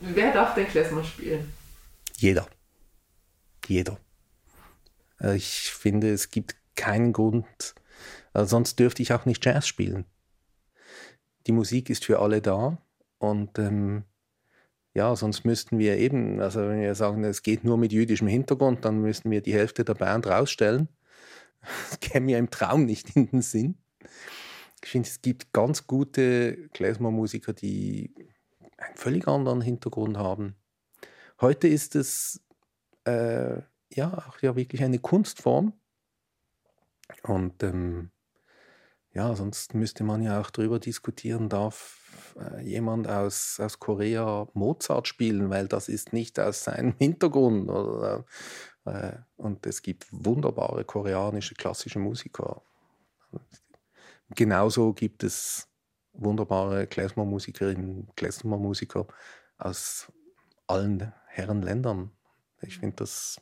[0.00, 1.52] Wer darf denn Klezmer spielen?
[2.16, 2.48] Jeder.
[3.68, 4.00] Jeder.
[5.20, 7.76] Äh, ich finde, es gibt keinen Grund,
[8.32, 10.04] also sonst dürfte ich auch nicht Jazz spielen.
[11.46, 12.76] Die Musik ist für alle da
[13.18, 14.02] und ähm,
[14.94, 18.84] ja, sonst müssten wir eben, also wenn wir sagen, es geht nur mit jüdischem Hintergrund,
[18.84, 20.88] dann müssten wir die Hälfte der Band rausstellen.
[21.60, 23.78] Das käme mir im Traum nicht in den Sinn.
[24.82, 28.14] Ich finde, es gibt ganz gute Klezmer-Musiker, die
[28.76, 30.54] einen völlig anderen Hintergrund haben.
[31.40, 32.40] Heute ist es
[33.04, 33.60] äh,
[33.92, 35.72] ja auch ja wirklich eine Kunstform.
[37.22, 38.10] Und ähm,
[39.18, 41.98] ja, sonst müsste man ja auch darüber diskutieren, darf
[42.38, 47.68] äh, jemand aus, aus Korea Mozart spielen, weil das ist nicht aus seinem Hintergrund.
[47.68, 48.24] Oder,
[48.84, 52.62] äh, und es gibt wunderbare koreanische klassische Musiker.
[54.36, 55.68] Genauso gibt es
[56.12, 59.08] wunderbare Klezmer-Musikerinnen, Klezmer-Musiker
[59.56, 60.12] aus
[60.68, 62.12] allen Herrenländern.
[62.62, 63.40] Ich finde, das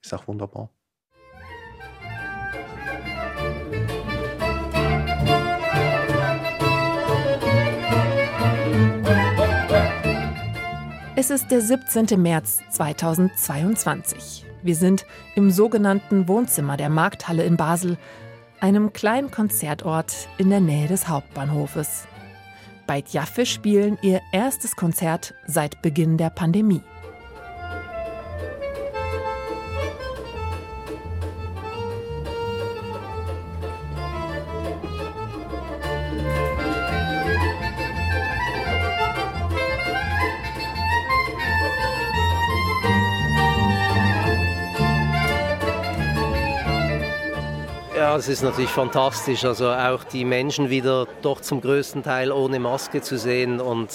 [0.00, 0.70] ist auch wunderbar.
[11.20, 12.22] Es ist der 17.
[12.22, 14.46] März 2022.
[14.62, 15.04] Wir sind
[15.34, 17.98] im sogenannten Wohnzimmer der Markthalle in Basel,
[18.60, 22.06] einem kleinen Konzertort in der Nähe des Hauptbahnhofes.
[22.86, 26.82] Bei Jaffe spielen ihr erstes Konzert seit Beginn der Pandemie.
[48.18, 49.44] Es ist natürlich fantastisch.
[49.44, 53.60] Also auch die Menschen wieder doch zum größten Teil ohne Maske zu sehen.
[53.60, 53.88] Und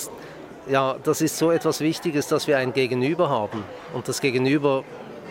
[0.68, 3.64] ja, das ist so etwas Wichtiges, dass wir ein Gegenüber haben.
[3.94, 4.84] Und das Gegenüber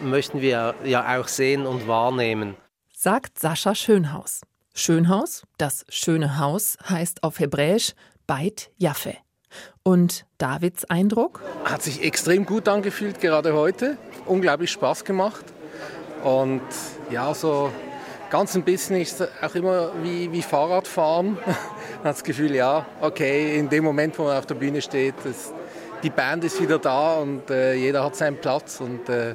[0.03, 2.55] möchten wir ja auch sehen und wahrnehmen.
[2.95, 4.43] Sagt Sascha Schönhaus.
[4.75, 7.95] Schönhaus, das schöne Haus, heißt auf Hebräisch
[8.27, 9.17] Beit Jaffe.
[9.83, 11.41] Und Davids Eindruck?
[11.65, 13.99] Hat sich extrem gut angefühlt, gerade heute.
[14.27, 15.45] Unglaublich Spaß gemacht.
[16.25, 16.63] Und
[17.11, 17.71] ja, so
[18.33, 21.35] ganz ein bisschen ist es auch immer wie, wie Fahrradfahren.
[21.45, 25.15] man hat das Gefühl, ja, okay, in dem Moment, wo man auf der Bühne steht,
[25.23, 25.53] das,
[26.03, 29.35] die Band ist wieder da und äh, jeder hat seinen Platz und äh,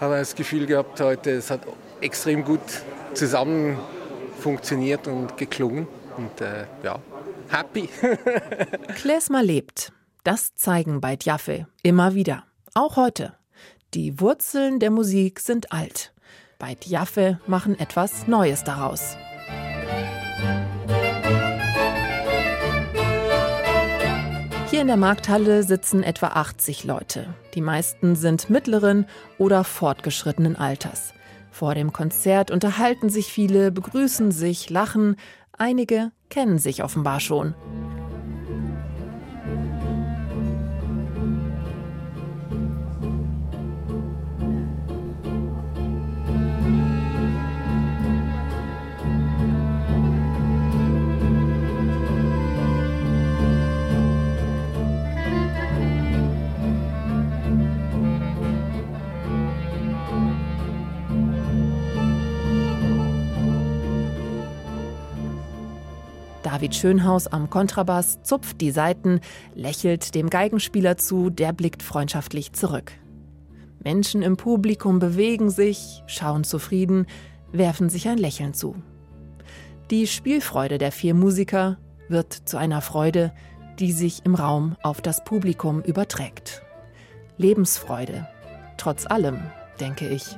[0.00, 1.60] habe das Gefühl gehabt heute, es hat
[2.00, 2.62] extrem gut
[3.12, 3.78] zusammen
[4.38, 5.86] funktioniert und geklungen
[6.16, 6.98] und äh, ja,
[7.50, 7.90] happy.
[8.94, 9.92] Klesmer lebt.
[10.24, 12.44] Das zeigen bei Jaffe immer wieder.
[12.72, 13.34] Auch heute.
[13.92, 16.14] Die Wurzeln der Musik sind alt.
[16.60, 19.16] Bei Jaffe machen etwas Neues daraus.
[24.70, 27.34] Hier in der Markthalle sitzen etwa 80 Leute.
[27.54, 29.06] Die meisten sind mittleren
[29.38, 31.14] oder fortgeschrittenen Alters.
[31.50, 35.16] Vor dem Konzert unterhalten sich viele, begrüßen sich, lachen.
[35.56, 37.54] Einige kennen sich offenbar schon.
[66.50, 69.20] David Schönhaus am Kontrabass zupft die Saiten,
[69.54, 72.90] lächelt dem Geigenspieler zu, der blickt freundschaftlich zurück.
[73.84, 77.06] Menschen im Publikum bewegen sich, schauen zufrieden,
[77.52, 78.74] werfen sich ein Lächeln zu.
[79.92, 81.78] Die Spielfreude der vier Musiker
[82.08, 83.32] wird zu einer Freude,
[83.78, 86.62] die sich im Raum auf das Publikum überträgt.
[87.36, 88.26] Lebensfreude,
[88.76, 89.38] trotz allem,
[89.78, 90.36] denke ich.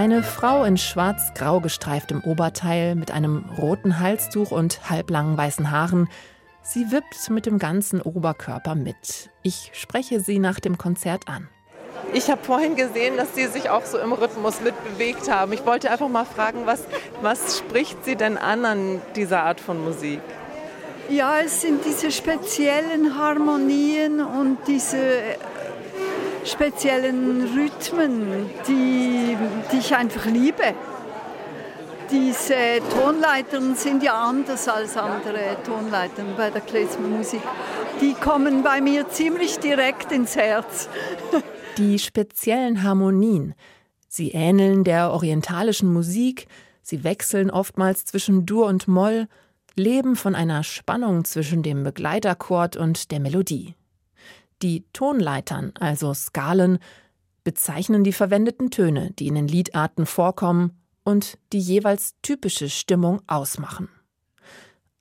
[0.00, 6.08] Eine Frau in schwarz-grau gestreiftem Oberteil mit einem roten Halstuch und halblangen weißen Haaren.
[6.62, 9.28] Sie wippt mit dem ganzen Oberkörper mit.
[9.42, 11.50] Ich spreche sie nach dem Konzert an.
[12.14, 15.52] Ich habe vorhin gesehen, dass Sie sich auch so im Rhythmus mitbewegt haben.
[15.52, 16.84] Ich wollte einfach mal fragen, was,
[17.20, 20.20] was spricht Sie denn an an dieser Art von Musik?
[21.10, 24.96] Ja, es sind diese speziellen Harmonien und diese
[26.44, 29.36] speziellen Rhythmen, die,
[29.72, 30.74] die ich einfach liebe.
[32.10, 32.54] Diese
[32.92, 37.42] Tonleitern sind ja anders als andere Tonleitern bei der Klezmermusik.
[38.00, 40.88] Die kommen bei mir ziemlich direkt ins Herz.
[41.78, 43.54] Die speziellen Harmonien,
[44.08, 46.46] sie ähneln der orientalischen Musik,
[46.82, 49.28] sie wechseln oftmals zwischen Dur und Moll,
[49.76, 53.76] leben von einer Spannung zwischen dem Begleitakkord und der Melodie.
[54.62, 56.78] Die Tonleitern, also Skalen,
[57.44, 63.88] bezeichnen die verwendeten Töne, die in den Liedarten vorkommen und die jeweils typische Stimmung ausmachen.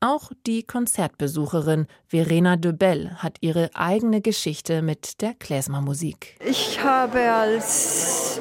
[0.02, 6.38] Auch die Konzertbesucherin Verena de Bell hat ihre eigene Geschichte mit der Klezmermusik.
[6.46, 8.40] Ich habe als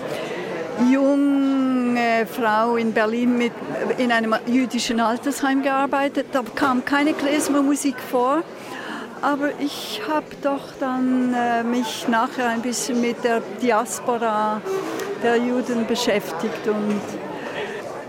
[0.93, 3.53] junge Frau in Berlin mit,
[3.99, 6.27] in einem jüdischen Altersheim gearbeitet.
[6.31, 8.45] Da kam keine Klezmermusik vor.
[9.21, 14.61] Aber ich habe doch dann äh, mich nachher ein bisschen mit der Diaspora
[15.23, 17.01] der Juden beschäftigt und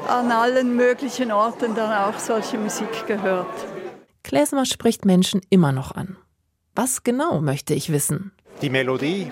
[0.07, 3.47] an allen möglichen Orten dann auch solche Musik gehört.
[4.23, 6.17] Klezmer spricht Menschen immer noch an.
[6.75, 8.31] Was genau möchte ich wissen?
[8.61, 9.31] Die Melodie,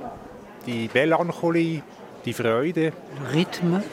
[0.65, 1.83] die Melancholie,
[2.25, 2.93] die Freude.
[3.33, 3.83] Rhythmen,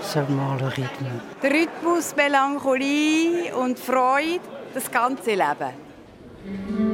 [0.00, 1.20] sag mal Rhythmen.
[1.42, 4.40] Der Rhythmus, Melancholie und Freude,
[4.74, 6.87] das ganze Leben.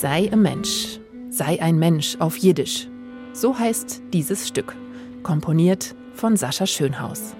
[0.00, 0.98] Sei ein Mensch,
[1.28, 2.88] sei ein Mensch auf Jiddisch.
[3.34, 4.74] So heißt dieses Stück,
[5.22, 7.36] komponiert von Sascha Schönhaus.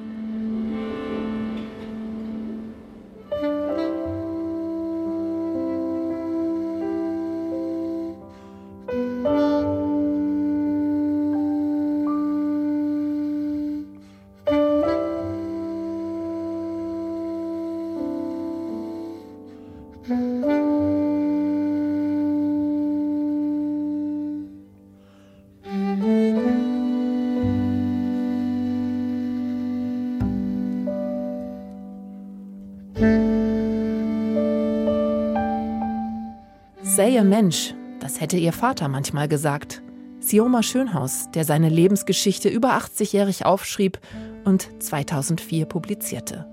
[37.30, 39.82] Mensch, das hätte ihr Vater manchmal gesagt.
[40.18, 44.00] Sioma Schönhaus, der seine Lebensgeschichte über 80-jährig aufschrieb
[44.44, 46.46] und 2004 publizierte.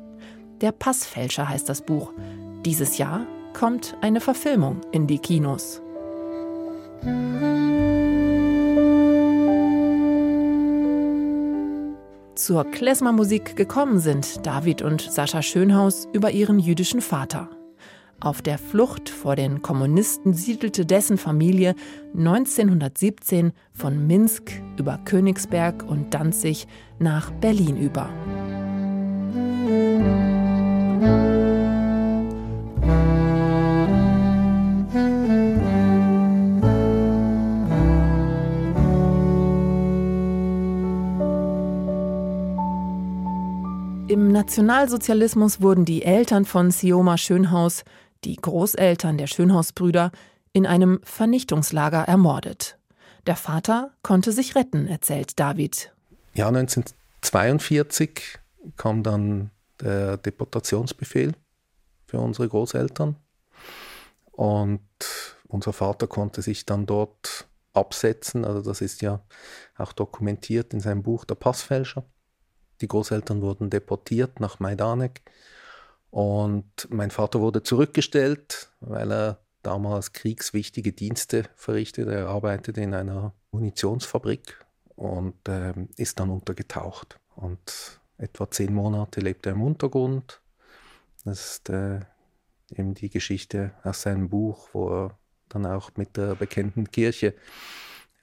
[0.61, 2.13] Der Passfälscher heißt das Buch.
[2.63, 5.81] Dieses Jahr kommt eine Verfilmung in die Kinos.
[12.35, 17.49] Zur Klezmermusik gekommen sind David und Sascha Schönhaus über ihren jüdischen Vater.
[18.19, 21.75] Auf der Flucht vor den Kommunisten siedelte dessen Familie
[22.15, 28.09] 1917 von Minsk über Königsberg und Danzig nach Berlin über.
[44.07, 47.83] Im Nationalsozialismus wurden die Eltern von Sioma Schönhaus
[48.23, 50.11] die Großeltern der Schönhausbrüder,
[50.53, 52.77] in einem Vernichtungslager ermordet.
[53.27, 55.93] Der Vater konnte sich retten, erzählt David.
[56.33, 58.39] Ja, 1942
[58.75, 59.51] kam dann
[59.81, 61.33] der Deportationsbefehl
[62.07, 63.17] für unsere Großeltern.
[64.31, 64.81] Und
[65.47, 68.45] unser Vater konnte sich dann dort absetzen.
[68.45, 69.21] Also das ist ja
[69.77, 72.03] auch dokumentiert in seinem Buch Der Passfälscher.
[72.81, 75.21] Die Großeltern wurden deportiert nach Majdanek
[76.09, 82.13] und mein Vater wurde zurückgestellt, weil er damals kriegswichtige Dienste verrichtete.
[82.13, 87.19] Er arbeitete in einer Munitionsfabrik und äh, ist dann untergetaucht.
[87.35, 90.41] Und etwa zehn Monate lebte er im Untergrund.
[91.25, 91.99] Das ist äh,
[92.71, 95.17] eben die Geschichte aus seinem Buch, wo er
[95.49, 97.33] dann auch mit der bekannten Kirche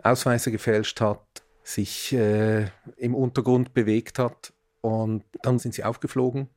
[0.03, 6.49] Ausweise gefälscht hat, sich äh, im Untergrund bewegt hat und dann sind sie aufgeflogen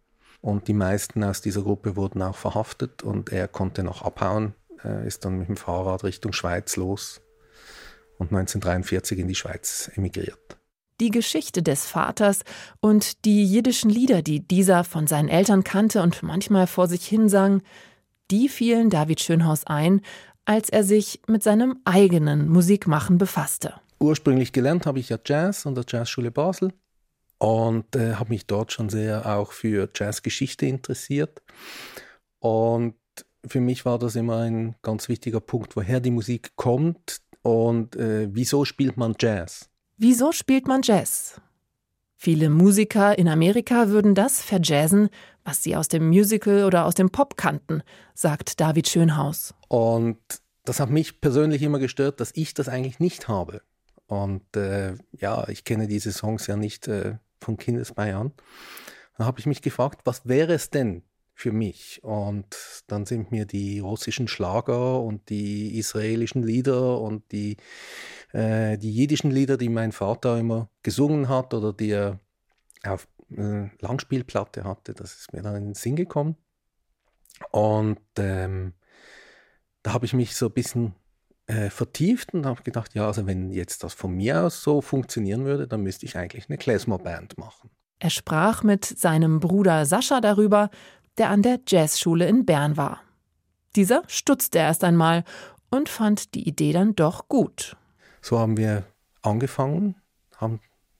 [0.47, 5.03] und die meisten aus dieser Gruppe wurden auch verhaftet und er konnte noch abhauen, er
[5.03, 7.19] ist dann mit dem Fahrrad Richtung Schweiz los
[8.17, 10.57] und 1943 in die Schweiz emigriert.
[11.01, 12.43] Die Geschichte des Vaters
[12.79, 17.27] und die jiddischen Lieder, die dieser von seinen Eltern kannte und manchmal vor sich hin
[17.27, 17.61] sang,
[18.31, 19.99] Die fielen David Schönhaus ein,
[20.45, 23.73] als er sich mit seinem eigenen Musikmachen befasste.
[23.99, 26.71] Ursprünglich gelernt habe ich ja Jazz an der Jazzschule Basel
[27.39, 31.41] und äh, habe mich dort schon sehr auch für Jazzgeschichte interessiert.
[32.39, 32.95] Und
[33.45, 38.27] für mich war das immer ein ganz wichtiger Punkt, woher die Musik kommt und äh,
[38.31, 39.69] wieso spielt man Jazz.
[39.97, 41.39] Wieso spielt man Jazz?
[42.19, 45.09] Viele Musiker in Amerika würden das verjazzen,
[45.43, 47.83] was sie aus dem Musical oder aus dem Pop kannten,
[48.15, 49.53] sagt David Schönhaus.
[49.67, 50.17] Und
[50.65, 53.61] das hat mich persönlich immer gestört, dass ich das eigentlich nicht habe.
[54.07, 58.31] Und äh, ja, ich kenne diese Songs ja nicht äh, von Kindesbein an.
[59.17, 62.03] Dann habe ich mich gefragt, was wäre es denn für mich?
[62.03, 67.57] Und dann sind mir die russischen Schlager und die israelischen Lieder und die,
[68.33, 72.19] äh, die jiddischen Lieder, die mein Vater immer gesungen hat oder die er
[72.83, 76.37] auf äh, Langspielplatte hatte, das ist mir dann in den Sinn gekommen.
[77.51, 78.73] Und ähm,
[79.83, 80.95] da habe ich mich so ein bisschen
[81.47, 85.45] äh, vertieft und habe gedacht, ja, also wenn jetzt das von mir aus so funktionieren
[85.45, 87.69] würde, dann müsste ich eigentlich eine Klezmer-Band machen.
[87.99, 90.69] Er sprach mit seinem Bruder Sascha darüber,
[91.17, 93.01] der an der Jazzschule in Bern war.
[93.75, 95.23] Dieser stutzte erst einmal
[95.69, 97.75] und fand die Idee dann doch gut.
[98.21, 98.83] So haben wir
[99.21, 99.95] angefangen,
[100.35, 100.59] haben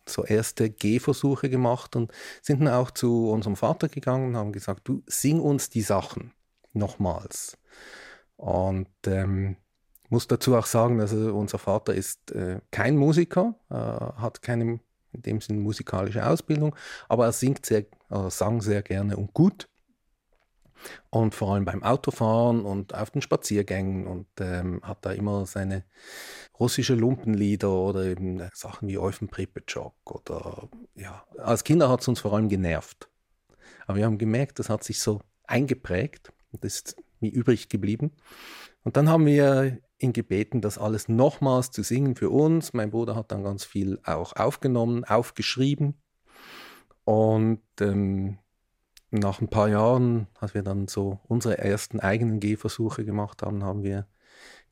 [0.10, 4.88] so erste Gehversuche gemacht und sind dann auch zu unserem Vater gegangen und haben gesagt,
[4.88, 6.34] du sing uns die Sachen
[6.74, 7.58] nochmals.
[8.38, 9.58] Und ähm,
[10.10, 14.80] muss dazu auch sagen, also unser Vater ist äh, kein Musiker, äh, hat keine
[15.14, 16.76] in dem Sinne musikalische Ausbildung,
[17.10, 19.68] aber er singt sehr, äh, sang sehr gerne und gut.
[21.10, 25.84] Und vor allem beim Autofahren und auf den Spaziergängen und ähm, hat da immer seine
[26.60, 32.20] russische Lumpenlieder oder eben Sachen wie Eufen Pripetschok oder ja, als Kinder hat es uns
[32.20, 33.10] vor allem genervt.
[33.88, 38.12] Aber wir haben gemerkt, das hat sich so eingeprägt und ist wie übrig geblieben.
[38.84, 42.74] Und dann haben wir ihn gebeten, das alles nochmals zu singen für uns.
[42.74, 45.96] Mein Bruder hat dann ganz viel auch aufgenommen, aufgeschrieben.
[47.04, 48.38] Und ähm,
[49.12, 53.84] nach ein paar Jahren, als wir dann so unsere ersten eigenen Gehversuche gemacht haben, haben
[53.84, 54.08] wir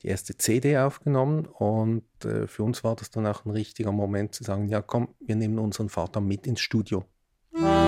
[0.02, 1.46] die erste CD aufgenommen.
[1.46, 5.08] Und äh, für uns war das dann auch ein richtiger Moment zu sagen, ja komm,
[5.20, 7.04] wir nehmen unseren Vater mit ins Studio.
[7.52, 7.85] Auf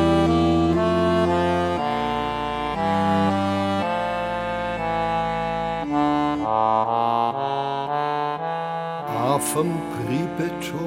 [9.59, 10.79] dem Pripetschok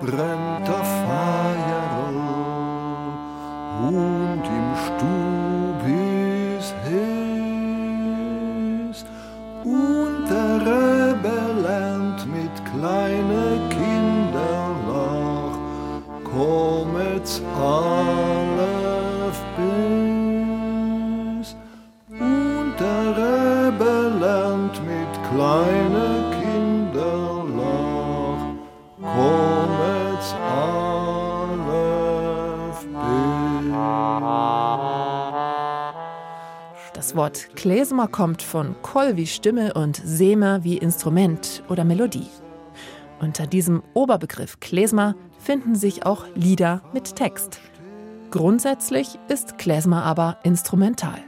[0.00, 2.08] brennt der Feier
[3.86, 5.80] und im Stub
[6.58, 6.98] ist heiß
[9.64, 15.56] und der Rebbe lernt mit kleinen Kindern nach,
[16.24, 18.41] kommet's alle
[37.12, 42.26] Das Wort Klezmer kommt von Kol wie Stimme und Sema wie Instrument oder Melodie.
[43.20, 47.60] Unter diesem Oberbegriff Klezmer finden sich auch Lieder mit Text.
[48.30, 51.18] Grundsätzlich ist Klezmer aber instrumental.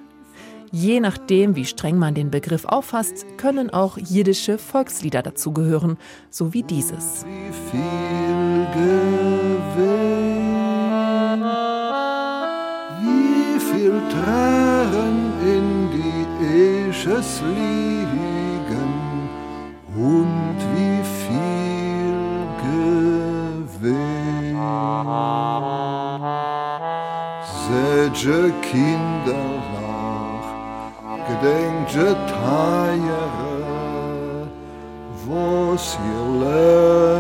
[0.72, 5.99] Je nachdem, wie streng man den Begriff auffasst, können auch jiddische Volkslieder dazugehören,
[6.30, 7.26] so wie dieses.
[7.26, 7.53] Wie
[13.61, 15.24] viel Tränen
[16.41, 18.95] die Esches liegen
[19.97, 22.18] und wie viel
[23.80, 24.59] Gewinn.
[27.66, 30.49] Sedge Kinder nach,
[31.28, 33.57] gedenkje Teiere,
[35.26, 37.14] was ihr lernt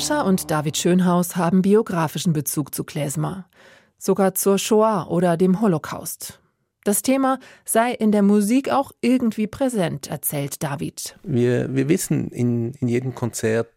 [0.00, 3.46] Sascha und David Schönhaus haben biografischen Bezug zu Klezmer,
[3.98, 6.40] sogar zur Shoah oder dem Holocaust.
[6.84, 11.18] Das Thema sei in der Musik auch irgendwie präsent, erzählt David.
[11.22, 13.68] Wir, wir wissen, in, in jedem Konzert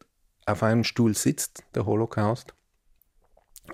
[0.45, 2.53] auf einem Stuhl sitzt der Holocaust.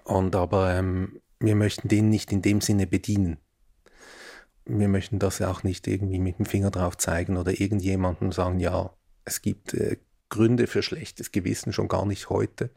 [0.04, 3.38] Und aber ähm, wir möchten den nicht in dem Sinne bedienen.
[4.66, 8.91] Wir möchten das auch nicht irgendwie mit dem Finger drauf zeigen oder irgendjemandem sagen, ja,
[9.24, 9.97] es gibt äh,
[10.30, 12.69] Gründe für schlechtes Gewissen, schon gar nicht heute.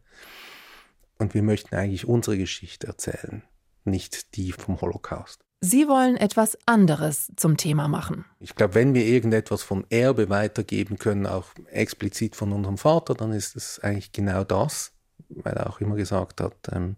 [1.18, 3.42] Und wir möchten eigentlich unsere Geschichte erzählen,
[3.84, 5.44] nicht die vom Holocaust.
[5.64, 8.24] Sie wollen etwas anderes zum Thema machen.
[8.40, 13.32] Ich glaube, wenn wir irgendetwas von Erbe weitergeben können, auch explizit von unserem Vater, dann
[13.32, 14.90] ist es eigentlich genau das,
[15.28, 16.96] weil er auch immer gesagt hat, ähm,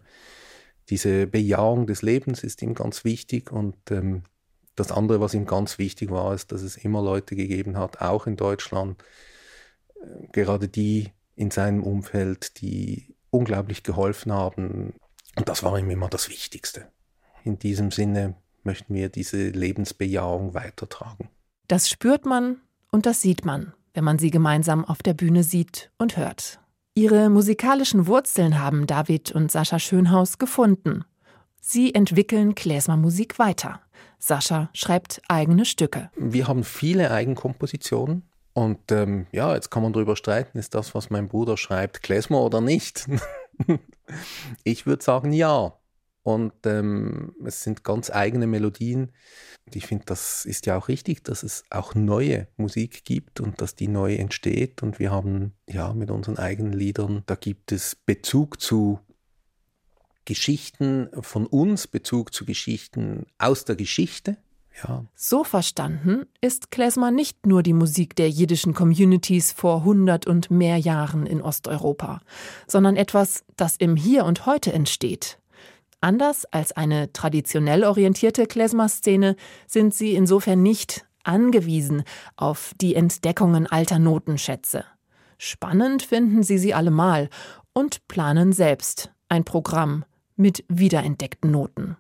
[0.89, 4.23] diese Bejahung des Lebens ist ihm ganz wichtig und ähm,
[4.77, 8.27] das andere, was ihm ganz wichtig war, ist, dass es immer Leute gegeben hat, auch
[8.27, 9.03] in Deutschland,
[10.33, 14.95] gerade die in seinem Umfeld, die unglaublich geholfen haben.
[15.37, 16.87] Und das war ihm immer das Wichtigste.
[17.43, 21.29] In diesem Sinne möchten wir diese Lebensbejahung weitertragen.
[21.69, 22.59] Das spürt man
[22.91, 26.61] und das sieht man, wenn man sie gemeinsam auf der Bühne sieht und hört.
[26.95, 31.05] Ihre musikalischen Wurzeln haben David und Sascha Schönhaus gefunden.
[31.61, 33.81] Sie entwickeln Klezmer-Musik weiter.
[34.19, 36.11] Sascha schreibt eigene Stücke.
[36.17, 38.23] Wir haben viele Eigenkompositionen.
[38.55, 42.41] Und ähm, ja, jetzt kann man darüber streiten, ist das, was mein Bruder schreibt, Klezmer
[42.41, 43.09] oder nicht?
[44.65, 45.77] ich würde sagen ja.
[46.23, 49.13] Und ähm, es sind ganz eigene Melodien.
[49.67, 53.61] Und ich finde, das ist ja auch richtig, dass es auch neue Musik gibt und
[53.61, 54.83] dass die neu entsteht.
[54.83, 59.01] Und wir haben ja mit unseren eigenen Liedern, da gibt es Bezug zu
[60.25, 64.39] Geschichten von uns, Bezug zu Geschichten aus der Geschichte.
[64.83, 65.05] Ja.
[65.15, 70.79] So verstanden ist Klezmer nicht nur die Musik der jiddischen Communities vor hundert und mehr
[70.79, 72.21] Jahren in Osteuropa,
[72.67, 75.39] sondern etwas, das im Hier und Heute entsteht.
[76.01, 82.03] Anders als eine traditionell orientierte Klezmer-Szene sind sie insofern nicht angewiesen
[82.37, 84.85] auf die Entdeckungen alter Notenschätze.
[85.39, 87.31] Spannend finden sie sie allemal
[87.73, 90.05] und planen selbst ein Programm
[90.37, 91.97] mit wiederentdeckten Noten.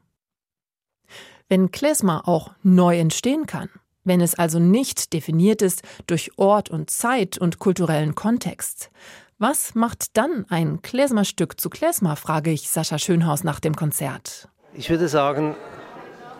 [1.48, 3.68] Wenn Klezmer auch neu entstehen kann,
[4.02, 8.90] wenn es also nicht definiert ist durch Ort und Zeit und kulturellen Kontext,
[9.38, 14.48] was macht dann ein Klezmer-Stück zu Klezmer, frage ich Sascha Schönhaus nach dem Konzert.
[14.72, 15.54] Ich würde sagen,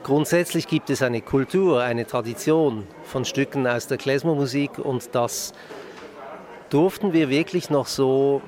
[0.04, 5.52] grundsätzlich gibt es eine Kultur, eine Tradition von Stücken aus der Klezmer-Musik und das
[6.70, 8.40] durften wir wirklich noch so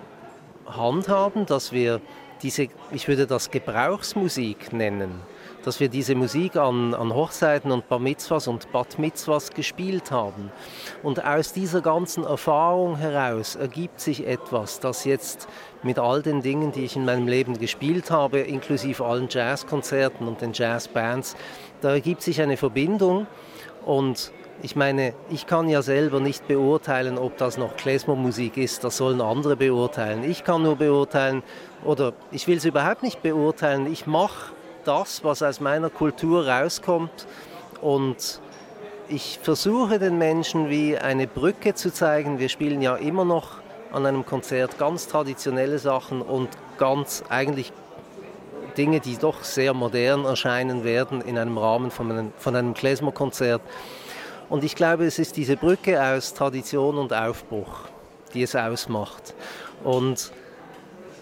[0.66, 2.00] handhaben, dass wir
[2.42, 5.20] diese, ich würde das Gebrauchsmusik nennen,
[5.66, 10.52] dass wir diese Musik an, an Hochzeiten und Bar Mitzvahs und Bat Mitzvahs gespielt haben.
[11.02, 15.48] Und aus dieser ganzen Erfahrung heraus ergibt sich etwas, das jetzt
[15.82, 20.40] mit all den Dingen, die ich in meinem Leben gespielt habe, inklusive allen Jazzkonzerten und
[20.40, 21.34] den Jazzbands,
[21.80, 23.26] da ergibt sich eine Verbindung
[23.84, 28.96] und ich meine, ich kann ja selber nicht beurteilen, ob das noch Klezmer-Musik ist, das
[28.96, 30.24] sollen andere beurteilen.
[30.24, 31.42] Ich kann nur beurteilen,
[31.84, 34.55] oder ich will es überhaupt nicht beurteilen, ich mache
[34.86, 37.26] das, was aus meiner Kultur rauskommt.
[37.80, 38.40] Und
[39.08, 42.38] ich versuche den Menschen wie eine Brücke zu zeigen.
[42.38, 43.58] Wir spielen ja immer noch
[43.92, 47.72] an einem Konzert ganz traditionelle Sachen und ganz eigentlich
[48.76, 53.62] Dinge, die doch sehr modern erscheinen werden in einem Rahmen von einem, von einem Klezmer-Konzert.
[54.48, 57.88] Und ich glaube, es ist diese Brücke aus Tradition und Aufbruch,
[58.34, 59.34] die es ausmacht.
[59.82, 60.30] Und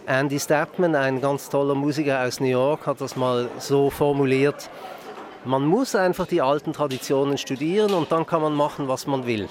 [0.06, 4.68] Andy Stapman, ein ganz toller Musiker aus New York, hat das mal so formuliert.
[5.46, 9.48] Man muss einfach die alten Traditionen studieren und dann kann man machen, was man will.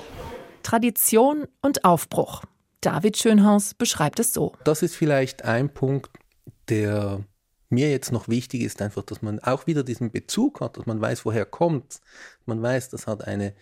[0.61, 2.43] Tradition und Aufbruch.
[2.81, 4.53] David Schönhaus beschreibt es so.
[4.63, 6.11] Das ist vielleicht ein Punkt,
[6.69, 7.21] der
[7.69, 11.01] mir jetzt noch wichtig ist, einfach, dass man auch wieder diesen Bezug hat, dass man
[11.01, 11.99] weiß, woher kommt.
[12.45, 13.53] Man weiß, das hat eine,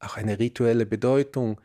[0.00, 1.60] auch eine rituelle Bedeutung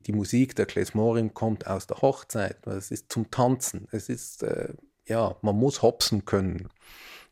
[0.00, 2.66] die Musik der Klezmorim kommt aus der Hochzeit.
[2.66, 3.88] Es ist zum Tanzen.
[3.90, 4.74] Es ist, äh,
[5.06, 6.68] ja, man muss hopsen können.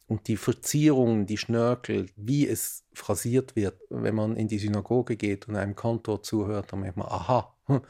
[0.09, 5.49] Und die Verzierungen, die Schnörkel, wie es phrasiert wird, wenn man in die Synagoge geht
[5.49, 7.55] und einem Kantor zuhört, dann merkt man, aha,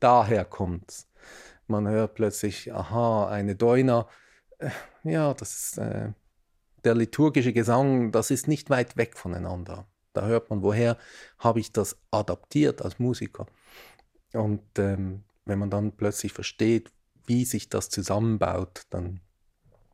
[0.00, 1.08] daher kommt's.
[1.66, 4.08] Man hört plötzlich, aha, eine Deuner.
[4.58, 4.70] Äh,
[5.04, 6.12] ja, das ist äh,
[6.84, 9.86] der liturgische Gesang, das ist nicht weit weg voneinander.
[10.12, 10.98] Da hört man, woher
[11.38, 13.46] habe ich das adaptiert als Musiker.
[14.32, 16.90] Und ähm, wenn man dann plötzlich versteht,
[17.26, 19.20] wie sich das zusammenbaut, dann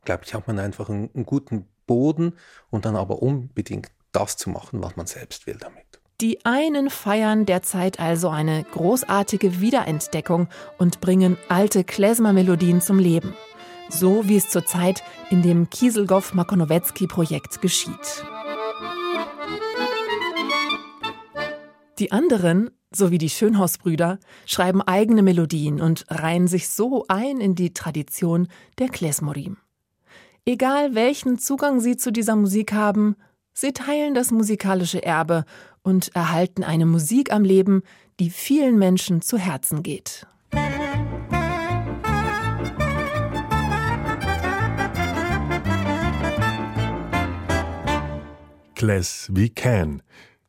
[0.05, 2.33] glaube ich, hat man einfach einen, einen guten Boden
[2.69, 5.85] und dann aber unbedingt das zu machen, was man selbst will damit.
[6.21, 13.33] Die einen feiern derzeit also eine großartige Wiederentdeckung und bringen alte Klezmer-Melodien zum Leben.
[13.89, 18.25] So wie es zurzeit in dem Kieselgow-Makonowetzki-Projekt geschieht.
[21.99, 27.55] Die anderen so wie die Schönhausbrüder, schreiben eigene Melodien und reihen sich so ein in
[27.55, 28.47] die Tradition
[28.79, 29.57] der Klezmorim.
[30.45, 33.15] Egal welchen Zugang sie zu dieser Musik haben,
[33.53, 35.45] sie teilen das musikalische Erbe
[35.83, 37.83] und erhalten eine Musik am Leben,
[38.19, 40.25] die vielen Menschen zu Herzen geht.
[48.75, 50.01] Class wie Can.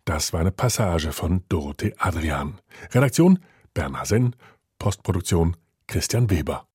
[0.05, 2.59] Das war eine Passage von Dorothee Adrian.
[2.93, 3.39] Redaktion
[3.75, 4.37] Bernhard Senn,
[4.79, 6.67] Postproduktion Christian Weber.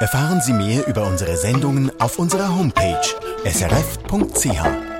[0.00, 3.00] Erfahren Sie mehr über unsere Sendungen auf unserer Homepage
[3.44, 4.93] srf.ch.